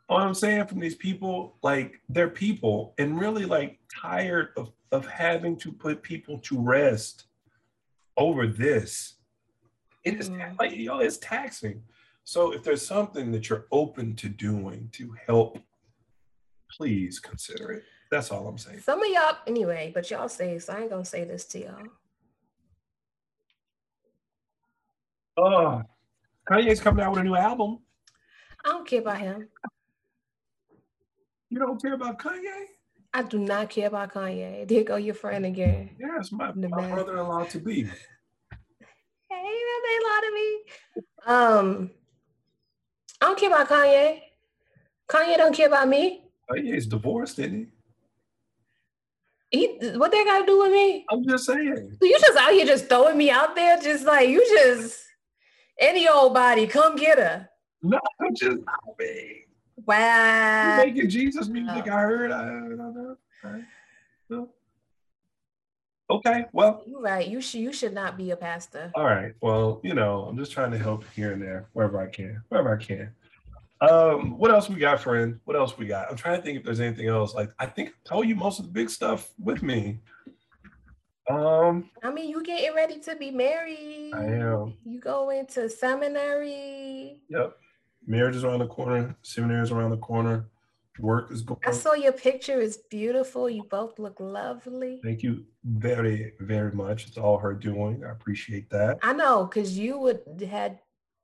[0.07, 5.05] what I'm saying from these people, like they're people and really like tired of, of
[5.05, 7.25] having to put people to rest
[8.17, 9.15] over this.
[10.03, 10.57] It is mm.
[10.59, 11.83] like yo, it's taxing.
[12.23, 15.59] So if there's something that you're open to doing to help,
[16.71, 17.83] please consider it.
[18.11, 18.79] That's all I'm saying.
[18.79, 21.87] Some of y'all anyway, but y'all say so I ain't gonna say this to y'all.
[25.37, 25.83] Oh,
[26.49, 27.79] Kanye's coming out with a new album.
[28.65, 29.47] I don't care about him.
[31.49, 32.65] You don't care about Kanye?
[33.13, 34.67] I do not care about Kanye.
[34.67, 35.91] There go your friend again.
[35.99, 37.83] Yes, my, my brother-in-law to be.
[37.83, 37.89] Hey,
[39.29, 40.63] that they lie to me.
[41.25, 41.91] Um,
[43.21, 44.21] I don't care about Kanye.
[45.07, 46.23] Kanye don't care about me.
[46.49, 47.71] Kanye's divorced, isn't
[49.51, 49.57] he?
[49.81, 51.05] He, what they got to do with me?
[51.11, 51.97] I'm just saying.
[51.99, 55.08] So you just out here just throwing me out there, just like you just
[55.79, 57.49] any old body, come get her.
[57.81, 57.99] No,
[58.35, 58.57] just
[58.99, 59.43] mean,
[59.85, 60.81] Wow.
[60.81, 61.93] You making Jesus music, oh.
[61.93, 62.31] I heard.
[62.31, 63.17] I, don't know.
[63.43, 63.63] Right.
[64.29, 64.49] So,
[66.09, 66.83] okay, well.
[66.85, 67.27] You're right.
[67.27, 68.91] You should you should not be a pastor.
[68.95, 69.33] All right.
[69.41, 72.73] Well, you know, I'm just trying to help here and there, wherever I can, wherever
[72.73, 73.11] I can.
[73.81, 75.39] Um, what else we got, friend?
[75.45, 76.09] What else we got?
[76.11, 77.33] I'm trying to think if there's anything else.
[77.33, 79.99] Like I think I told you most of the big stuff with me.
[81.29, 84.11] Um, I mean, you getting ready to be married.
[84.13, 84.73] I am.
[84.83, 87.21] You go into seminary.
[87.29, 87.55] Yep.
[88.07, 89.15] Marriage is around the corner.
[89.21, 90.47] Seminary is around the corner.
[90.99, 91.59] Work is going.
[91.65, 92.59] I saw your picture.
[92.59, 93.49] It's beautiful.
[93.49, 94.99] You both look lovely.
[95.03, 97.07] Thank you very, very much.
[97.07, 98.03] It's all her doing.
[98.03, 98.99] I appreciate that.
[99.01, 100.79] I know, because you would had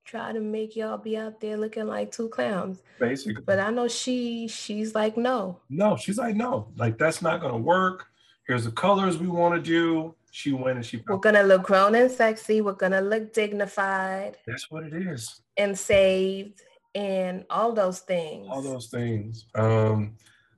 [0.05, 2.83] try to make y'all be out there looking like two clowns.
[2.99, 3.41] Basically.
[3.45, 5.59] But I know she she's like no.
[5.69, 6.67] No, she's like no.
[6.77, 8.05] Like that's not gonna work.
[8.47, 10.15] Here's the colors we want to do.
[10.31, 11.01] She went and she.
[11.07, 12.61] We're gonna look grown and sexy.
[12.61, 14.37] We're gonna look dignified.
[14.45, 15.41] That's what it is.
[15.57, 16.61] And saved
[16.93, 18.47] and all those things.
[18.49, 19.45] All those things.
[19.55, 20.15] Um.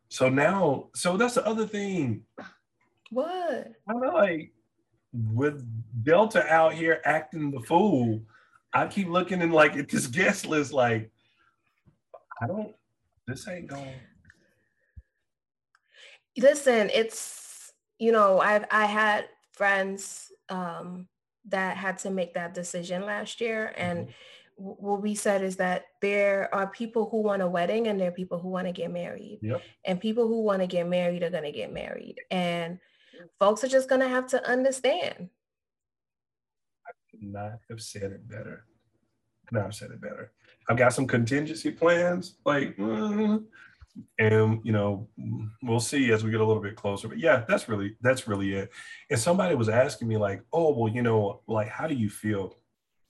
[0.10, 2.24] So now, so that's the other thing.
[3.12, 3.72] What?
[3.88, 4.52] I'm like
[5.14, 5.64] with
[6.04, 8.22] Delta out here acting the fool.
[8.74, 11.10] I keep looking in like at this guest list, like
[12.42, 12.76] I don't.
[13.28, 13.96] This ain't going.
[16.38, 17.47] Listen, it's
[18.00, 21.08] you know, I've I had friends um,
[21.50, 24.64] that had to make that decision last year, and mm-hmm.
[24.64, 28.12] what we said is that there are people who want a wedding and there are
[28.12, 29.62] people who want to get married, yep.
[29.86, 32.80] and people who want to get married are going to get married, and
[33.40, 35.30] folks are just going to have to understand.
[36.86, 38.66] I could not have said it better.
[39.48, 40.32] Could not have said it better.
[40.70, 42.78] I've got some contingency plans, like.
[42.78, 43.46] Mm,
[44.20, 45.08] and you know
[45.64, 47.08] we'll see as we get a little bit closer.
[47.08, 48.72] But yeah that's really that's really it.
[49.10, 52.58] And somebody was asking me like oh well you know like how do you feel?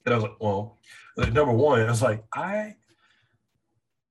[0.06, 0.78] And i was like well
[1.18, 2.76] like, number one i was like i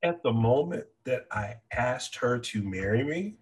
[0.02, 3.36] at the moment that i asked her to marry me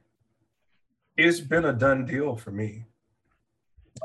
[1.17, 2.87] it's been a done deal for me.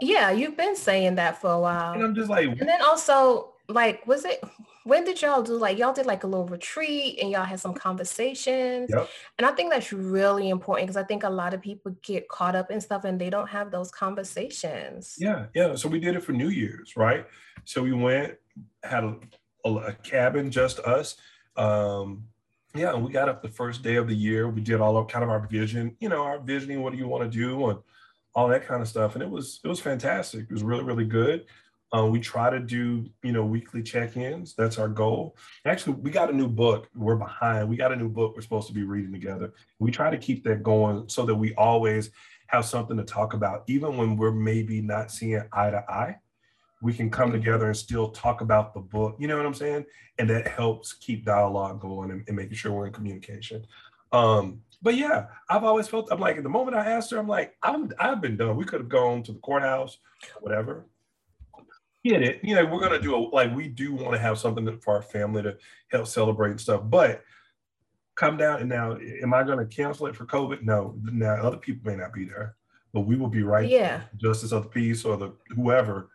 [0.02, 1.94] Yeah you've been saying that for a while.
[1.94, 4.44] And i'm just like and then also like was it
[4.84, 7.74] when did y'all do like y'all did like a little retreat and y'all had some
[7.74, 8.90] conversations?
[8.90, 9.10] Yep.
[9.38, 12.56] and i think that's really important because i think a lot of people get caught
[12.56, 15.16] up in stuff and they don't have those conversations.
[15.18, 17.26] Yeah yeah so we did it for new year's right?
[17.66, 18.36] So we went
[18.84, 19.16] had a,
[19.66, 21.18] a, a cabin just us
[21.56, 22.24] um
[22.76, 25.24] yeah we got up the first day of the year we did all of kind
[25.24, 27.80] of our vision you know our visioning what do you want to do and
[28.36, 31.06] all that kind of stuff and it was it was fantastic it was really really
[31.06, 31.46] good
[31.96, 34.54] uh, we try to do, you know, weekly check-ins.
[34.54, 35.36] That's our goal.
[35.66, 36.88] Actually, we got a new book.
[36.96, 37.68] We're behind.
[37.68, 39.54] We got a new book we're supposed to be reading together.
[39.80, 42.12] We try to keep that going so that we always
[42.48, 46.18] have something to talk about, even when we're maybe not seeing eye to eye.
[46.82, 49.16] We can come together and still talk about the book.
[49.20, 49.86] You know what I'm saying?
[50.18, 53.66] And that helps keep dialogue going and, and making sure we're in communication.
[54.12, 57.28] Um, but yeah, I've always felt I'm like at the moment I asked her, I'm
[57.28, 58.56] like, I'm I've been done.
[58.56, 59.98] We could have gone to the courthouse,
[60.40, 60.86] whatever
[62.10, 62.40] get it.
[62.44, 65.02] You know, we're gonna do a like we do want to have something for our
[65.02, 65.58] family to
[65.90, 66.82] help celebrate and stuff.
[66.86, 67.24] But
[68.16, 70.64] come down and now, am I gonna cancel it for COVID?
[70.64, 70.96] No.
[71.04, 72.56] Now other people may not be there,
[72.94, 73.70] but we will be right.
[73.70, 74.02] Yeah.
[74.18, 76.10] Justice of the peace or the whoever.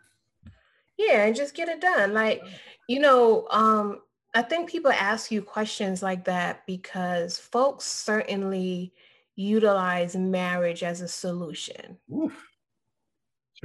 [0.97, 2.13] Yeah, and just get it done.
[2.13, 2.41] Like,
[2.87, 4.01] you know, um,
[4.33, 8.93] I think people ask you questions like that because folks certainly
[9.35, 11.97] utilize marriage as a solution.
[12.13, 12.54] Oof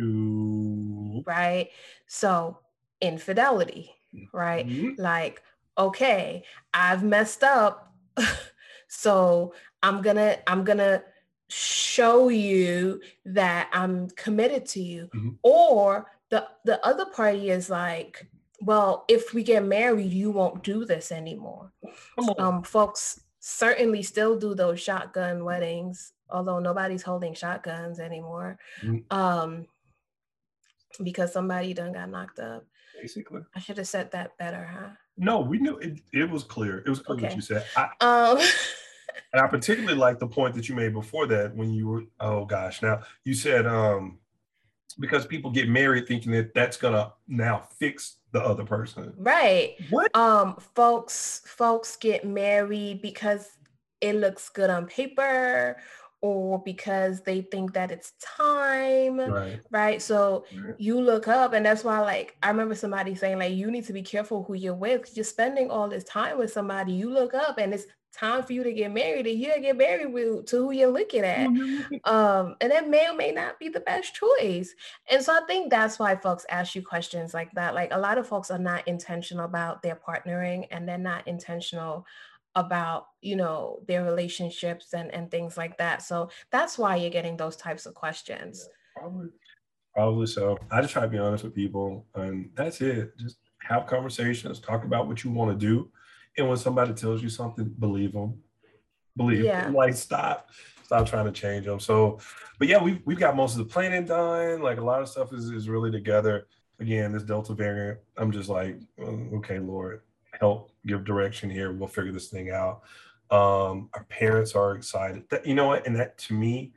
[0.01, 1.71] to right
[2.07, 2.59] so
[3.01, 3.95] infidelity
[4.33, 5.01] right mm-hmm.
[5.01, 5.43] like
[5.79, 6.43] okay
[6.75, 7.95] i've messed up
[8.89, 11.03] so i'm gonna i'm gonna
[11.49, 15.31] show you that i'm committed to you mm-hmm.
[15.43, 18.27] or the the other party is like
[18.61, 21.73] well if we get married you won't do this anymore
[22.39, 28.59] um folks certainly still do those shotgun weddings, although nobody's holding shotguns anymore.
[28.83, 29.17] Mm-hmm.
[29.17, 29.67] Um,
[31.03, 32.65] because somebody done got knocked up.
[33.01, 33.41] Basically.
[33.55, 34.91] I should have said that better, huh?
[35.17, 36.79] No, we knew it, it was clear.
[36.79, 37.27] It was clear okay.
[37.27, 37.65] what you said.
[37.77, 38.39] I, um
[39.33, 42.45] and I particularly like the point that you made before that when you were oh
[42.45, 42.83] gosh.
[42.83, 44.19] Now you said um
[44.99, 49.13] because people get married thinking that that's gonna now fix the other person.
[49.17, 49.77] Right.
[49.91, 50.15] What?
[50.17, 53.59] Um, folks, folks get married because
[54.01, 55.77] it looks good on paper
[56.23, 60.03] or because they think that it's time right, right?
[60.03, 60.75] so right.
[60.79, 63.93] you look up and that's why like i remember somebody saying like you need to
[63.93, 67.59] be careful who you're with you're spending all this time with somebody you look up
[67.59, 70.73] and it's time for you to get married and you get married with to who
[70.73, 72.13] you're looking at mm-hmm.
[72.13, 74.75] um and that may or may not be the best choice
[75.09, 78.19] and so i think that's why folks ask you questions like that like a lot
[78.19, 82.05] of folks are not intentional about their partnering and they're not intentional
[82.55, 87.37] about you know their relationships and and things like that so that's why you're getting
[87.37, 89.29] those types of questions yeah, probably
[89.95, 93.87] probably so i just try to be honest with people and that's it just have
[93.87, 95.91] conversations talk about what you want to do
[96.37, 98.43] and when somebody tells you something, believe them.
[99.17, 99.65] Believe yeah.
[99.65, 99.75] them.
[99.81, 100.51] Like stop,
[100.85, 101.81] stop trying to change them.
[101.81, 102.19] So,
[102.59, 104.63] but yeah, we've we've got most of the planning done.
[104.63, 106.47] Like a lot of stuff is is really together.
[106.79, 110.01] Again, this Delta variant, I'm just like, mm, okay, Lord,
[110.41, 111.73] help give direction here.
[111.73, 112.83] We'll figure this thing out.
[113.31, 115.23] Um, our parents are excited.
[115.31, 115.87] That, you know what?
[115.87, 116.73] And that to me,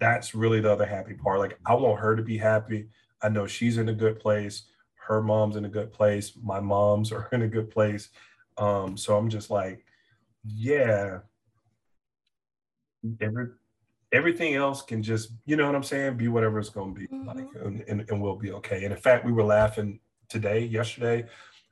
[0.00, 1.40] that's really the other happy part.
[1.40, 2.88] Like I want her to be happy.
[3.20, 4.62] I know she's in a good place.
[4.94, 6.32] Her mom's in a good place.
[6.42, 8.08] My moms are in a good place.
[8.56, 9.84] Um, so I'm just like,
[10.44, 11.18] yeah,
[13.20, 13.48] every,
[14.12, 17.06] everything else can just, you know what I'm saying, be whatever it's going to be
[17.06, 17.26] mm-hmm.
[17.26, 18.84] like, and, and, and we'll be okay.
[18.84, 21.26] And in fact, we were laughing today, yesterday,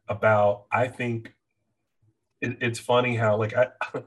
[0.09, 1.34] about I think
[2.41, 3.68] it, it's funny how like I.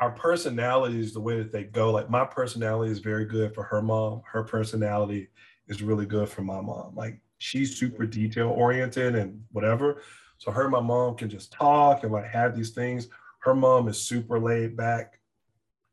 [0.00, 3.80] our personalities, the way that they go, like my personality is very good for her
[3.80, 4.22] mom.
[4.30, 5.28] Her personality
[5.68, 6.94] is really good for my mom.
[6.94, 10.02] Like she's super detail oriented and whatever.
[10.38, 13.08] So her and my mom can just talk and like have these things.
[13.40, 15.20] Her mom is super laid back.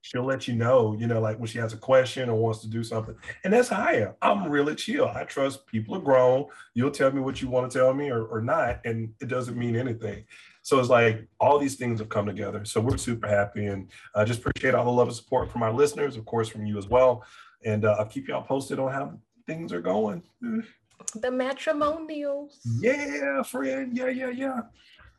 [0.04, 2.68] She'll let you know, you know, like when she has a question or wants to
[2.68, 3.16] do something.
[3.44, 4.14] And that's how I am.
[4.22, 5.08] I'm really chill.
[5.08, 6.48] I trust people are grown.
[6.74, 9.58] You'll tell me what you want to tell me or, or not, and it doesn't
[9.58, 10.26] mean anything.
[10.64, 12.66] So it's like all these things have come together.
[12.66, 15.74] So we're super happy and I just appreciate all the love and support from our
[15.74, 17.24] listeners, of course, from you as well.
[17.66, 19.14] And uh, I'll keep y'all posted on how
[19.48, 20.24] things are going.
[20.42, 22.60] The matrimonials.
[22.80, 23.98] Yeah, friend.
[23.98, 24.62] Yeah, yeah, yeah.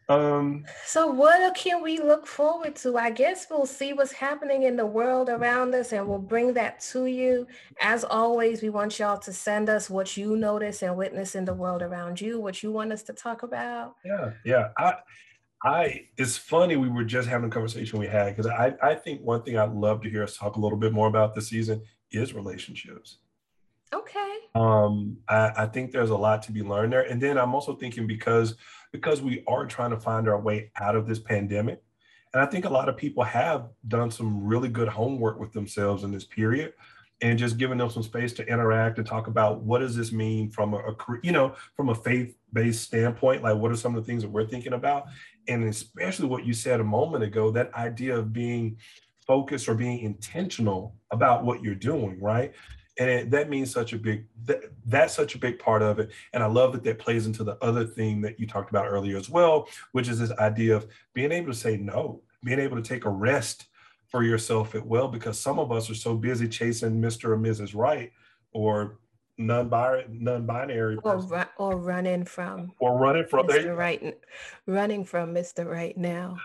[0.08, 2.98] Um, so what can we look forward to?
[2.98, 6.80] I guess we'll see what's happening in the world around us and we'll bring that
[6.92, 7.46] to you.
[7.80, 11.54] As always, we want y'all to send us what you notice and witness in the
[11.54, 13.96] world around you, what you want us to talk about.
[14.04, 14.68] Yeah, yeah.
[14.76, 14.94] I
[15.64, 19.20] I it's funny we were just having a conversation we had because I, I think
[19.22, 21.82] one thing I'd love to hear us talk a little bit more about this season
[22.10, 23.18] is relationships.
[23.94, 24.36] Okay.
[24.54, 27.02] Um, I, I think there's a lot to be learned there.
[27.02, 28.56] And then I'm also thinking because
[28.92, 31.82] because we are trying to find our way out of this pandemic,
[32.34, 36.02] and I think a lot of people have done some really good homework with themselves
[36.02, 36.72] in this period
[37.22, 40.50] and just giving them some space to interact and talk about what does this mean
[40.50, 44.06] from a, a you know from a faith-based standpoint like what are some of the
[44.06, 45.06] things that we're thinking about
[45.48, 48.76] and especially what you said a moment ago that idea of being
[49.26, 52.52] focused or being intentional about what you're doing right?
[52.98, 56.10] And it, that means such a big that, that's such a big part of it.
[56.32, 59.16] And i love that that plays into the other thing that you talked about earlier
[59.16, 62.82] as well which is this idea of being able to say no being able to
[62.82, 63.66] take a rest
[64.08, 67.74] for yourself at will because some of us are so busy chasing mr or mrs
[67.74, 68.12] right
[68.52, 68.98] or
[69.38, 73.74] non-binary non-binary or, ru- or running from or running from mr.
[73.74, 74.18] right
[74.66, 76.36] running from mr right now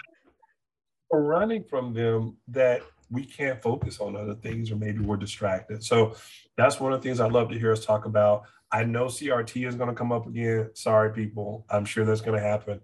[1.10, 5.84] or running from them that we can't focus on other things or maybe we're distracted.
[5.84, 6.16] So
[6.58, 8.44] that's one of the things I'd love to hear us talk about.
[8.72, 10.72] I know CRT is going to come up again.
[10.74, 11.66] Sorry, people.
[11.70, 12.82] I'm sure that's going to happen.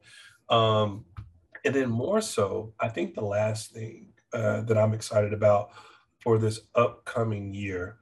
[0.50, 1.06] Um,
[1.66, 5.72] and then more so, I think the last thing uh, that I'm excited about
[6.22, 7.98] for this upcoming year,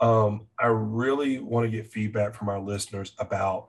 [0.00, 3.68] um, I really want to get feedback from our listeners about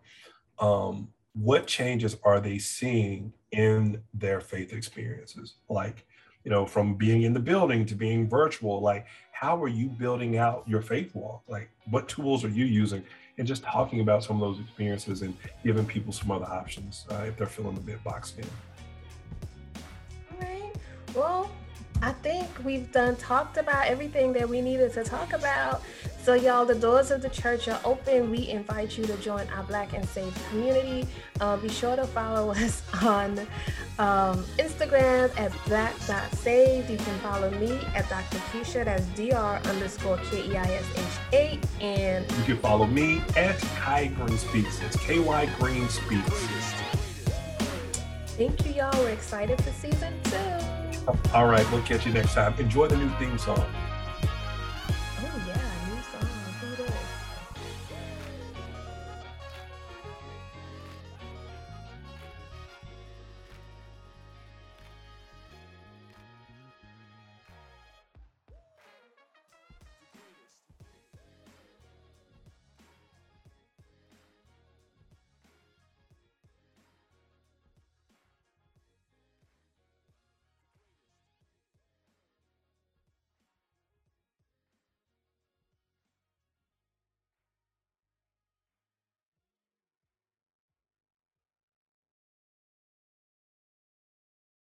[0.60, 5.56] um, what changes are they seeing in their faith experiences.
[5.70, 6.06] Like,
[6.44, 10.38] you know, from being in the building to being virtual, like how are you building
[10.38, 11.44] out your faith walk?
[11.48, 13.04] Like what tools are you using?
[13.38, 17.26] And just talking about some of those experiences and giving people some other options uh,
[17.28, 18.46] if they're feeling a bit boxed in.
[20.32, 20.74] All right.
[21.14, 21.52] Well,
[22.02, 25.82] I think we've done talked about everything that we needed to talk about.
[26.26, 28.32] So, y'all, the doors of the church are open.
[28.32, 31.08] We invite you to join our Black and Saved community.
[31.40, 33.38] Uh, be sure to follow us on
[34.00, 36.90] um, Instagram at black.saved.
[36.90, 38.40] You can follow me at Dr.
[38.50, 39.70] Keisha, that's Dr.
[39.70, 41.84] underscore K E I S H 8.
[41.84, 44.82] And you can follow me at Kai Green Speaks.
[44.82, 46.74] It's K Y Green Speaks.
[48.30, 49.00] Thank you, y'all.
[49.04, 51.08] We're excited for season two.
[51.36, 52.56] All right, we'll catch you next time.
[52.58, 53.64] Enjoy the new theme song.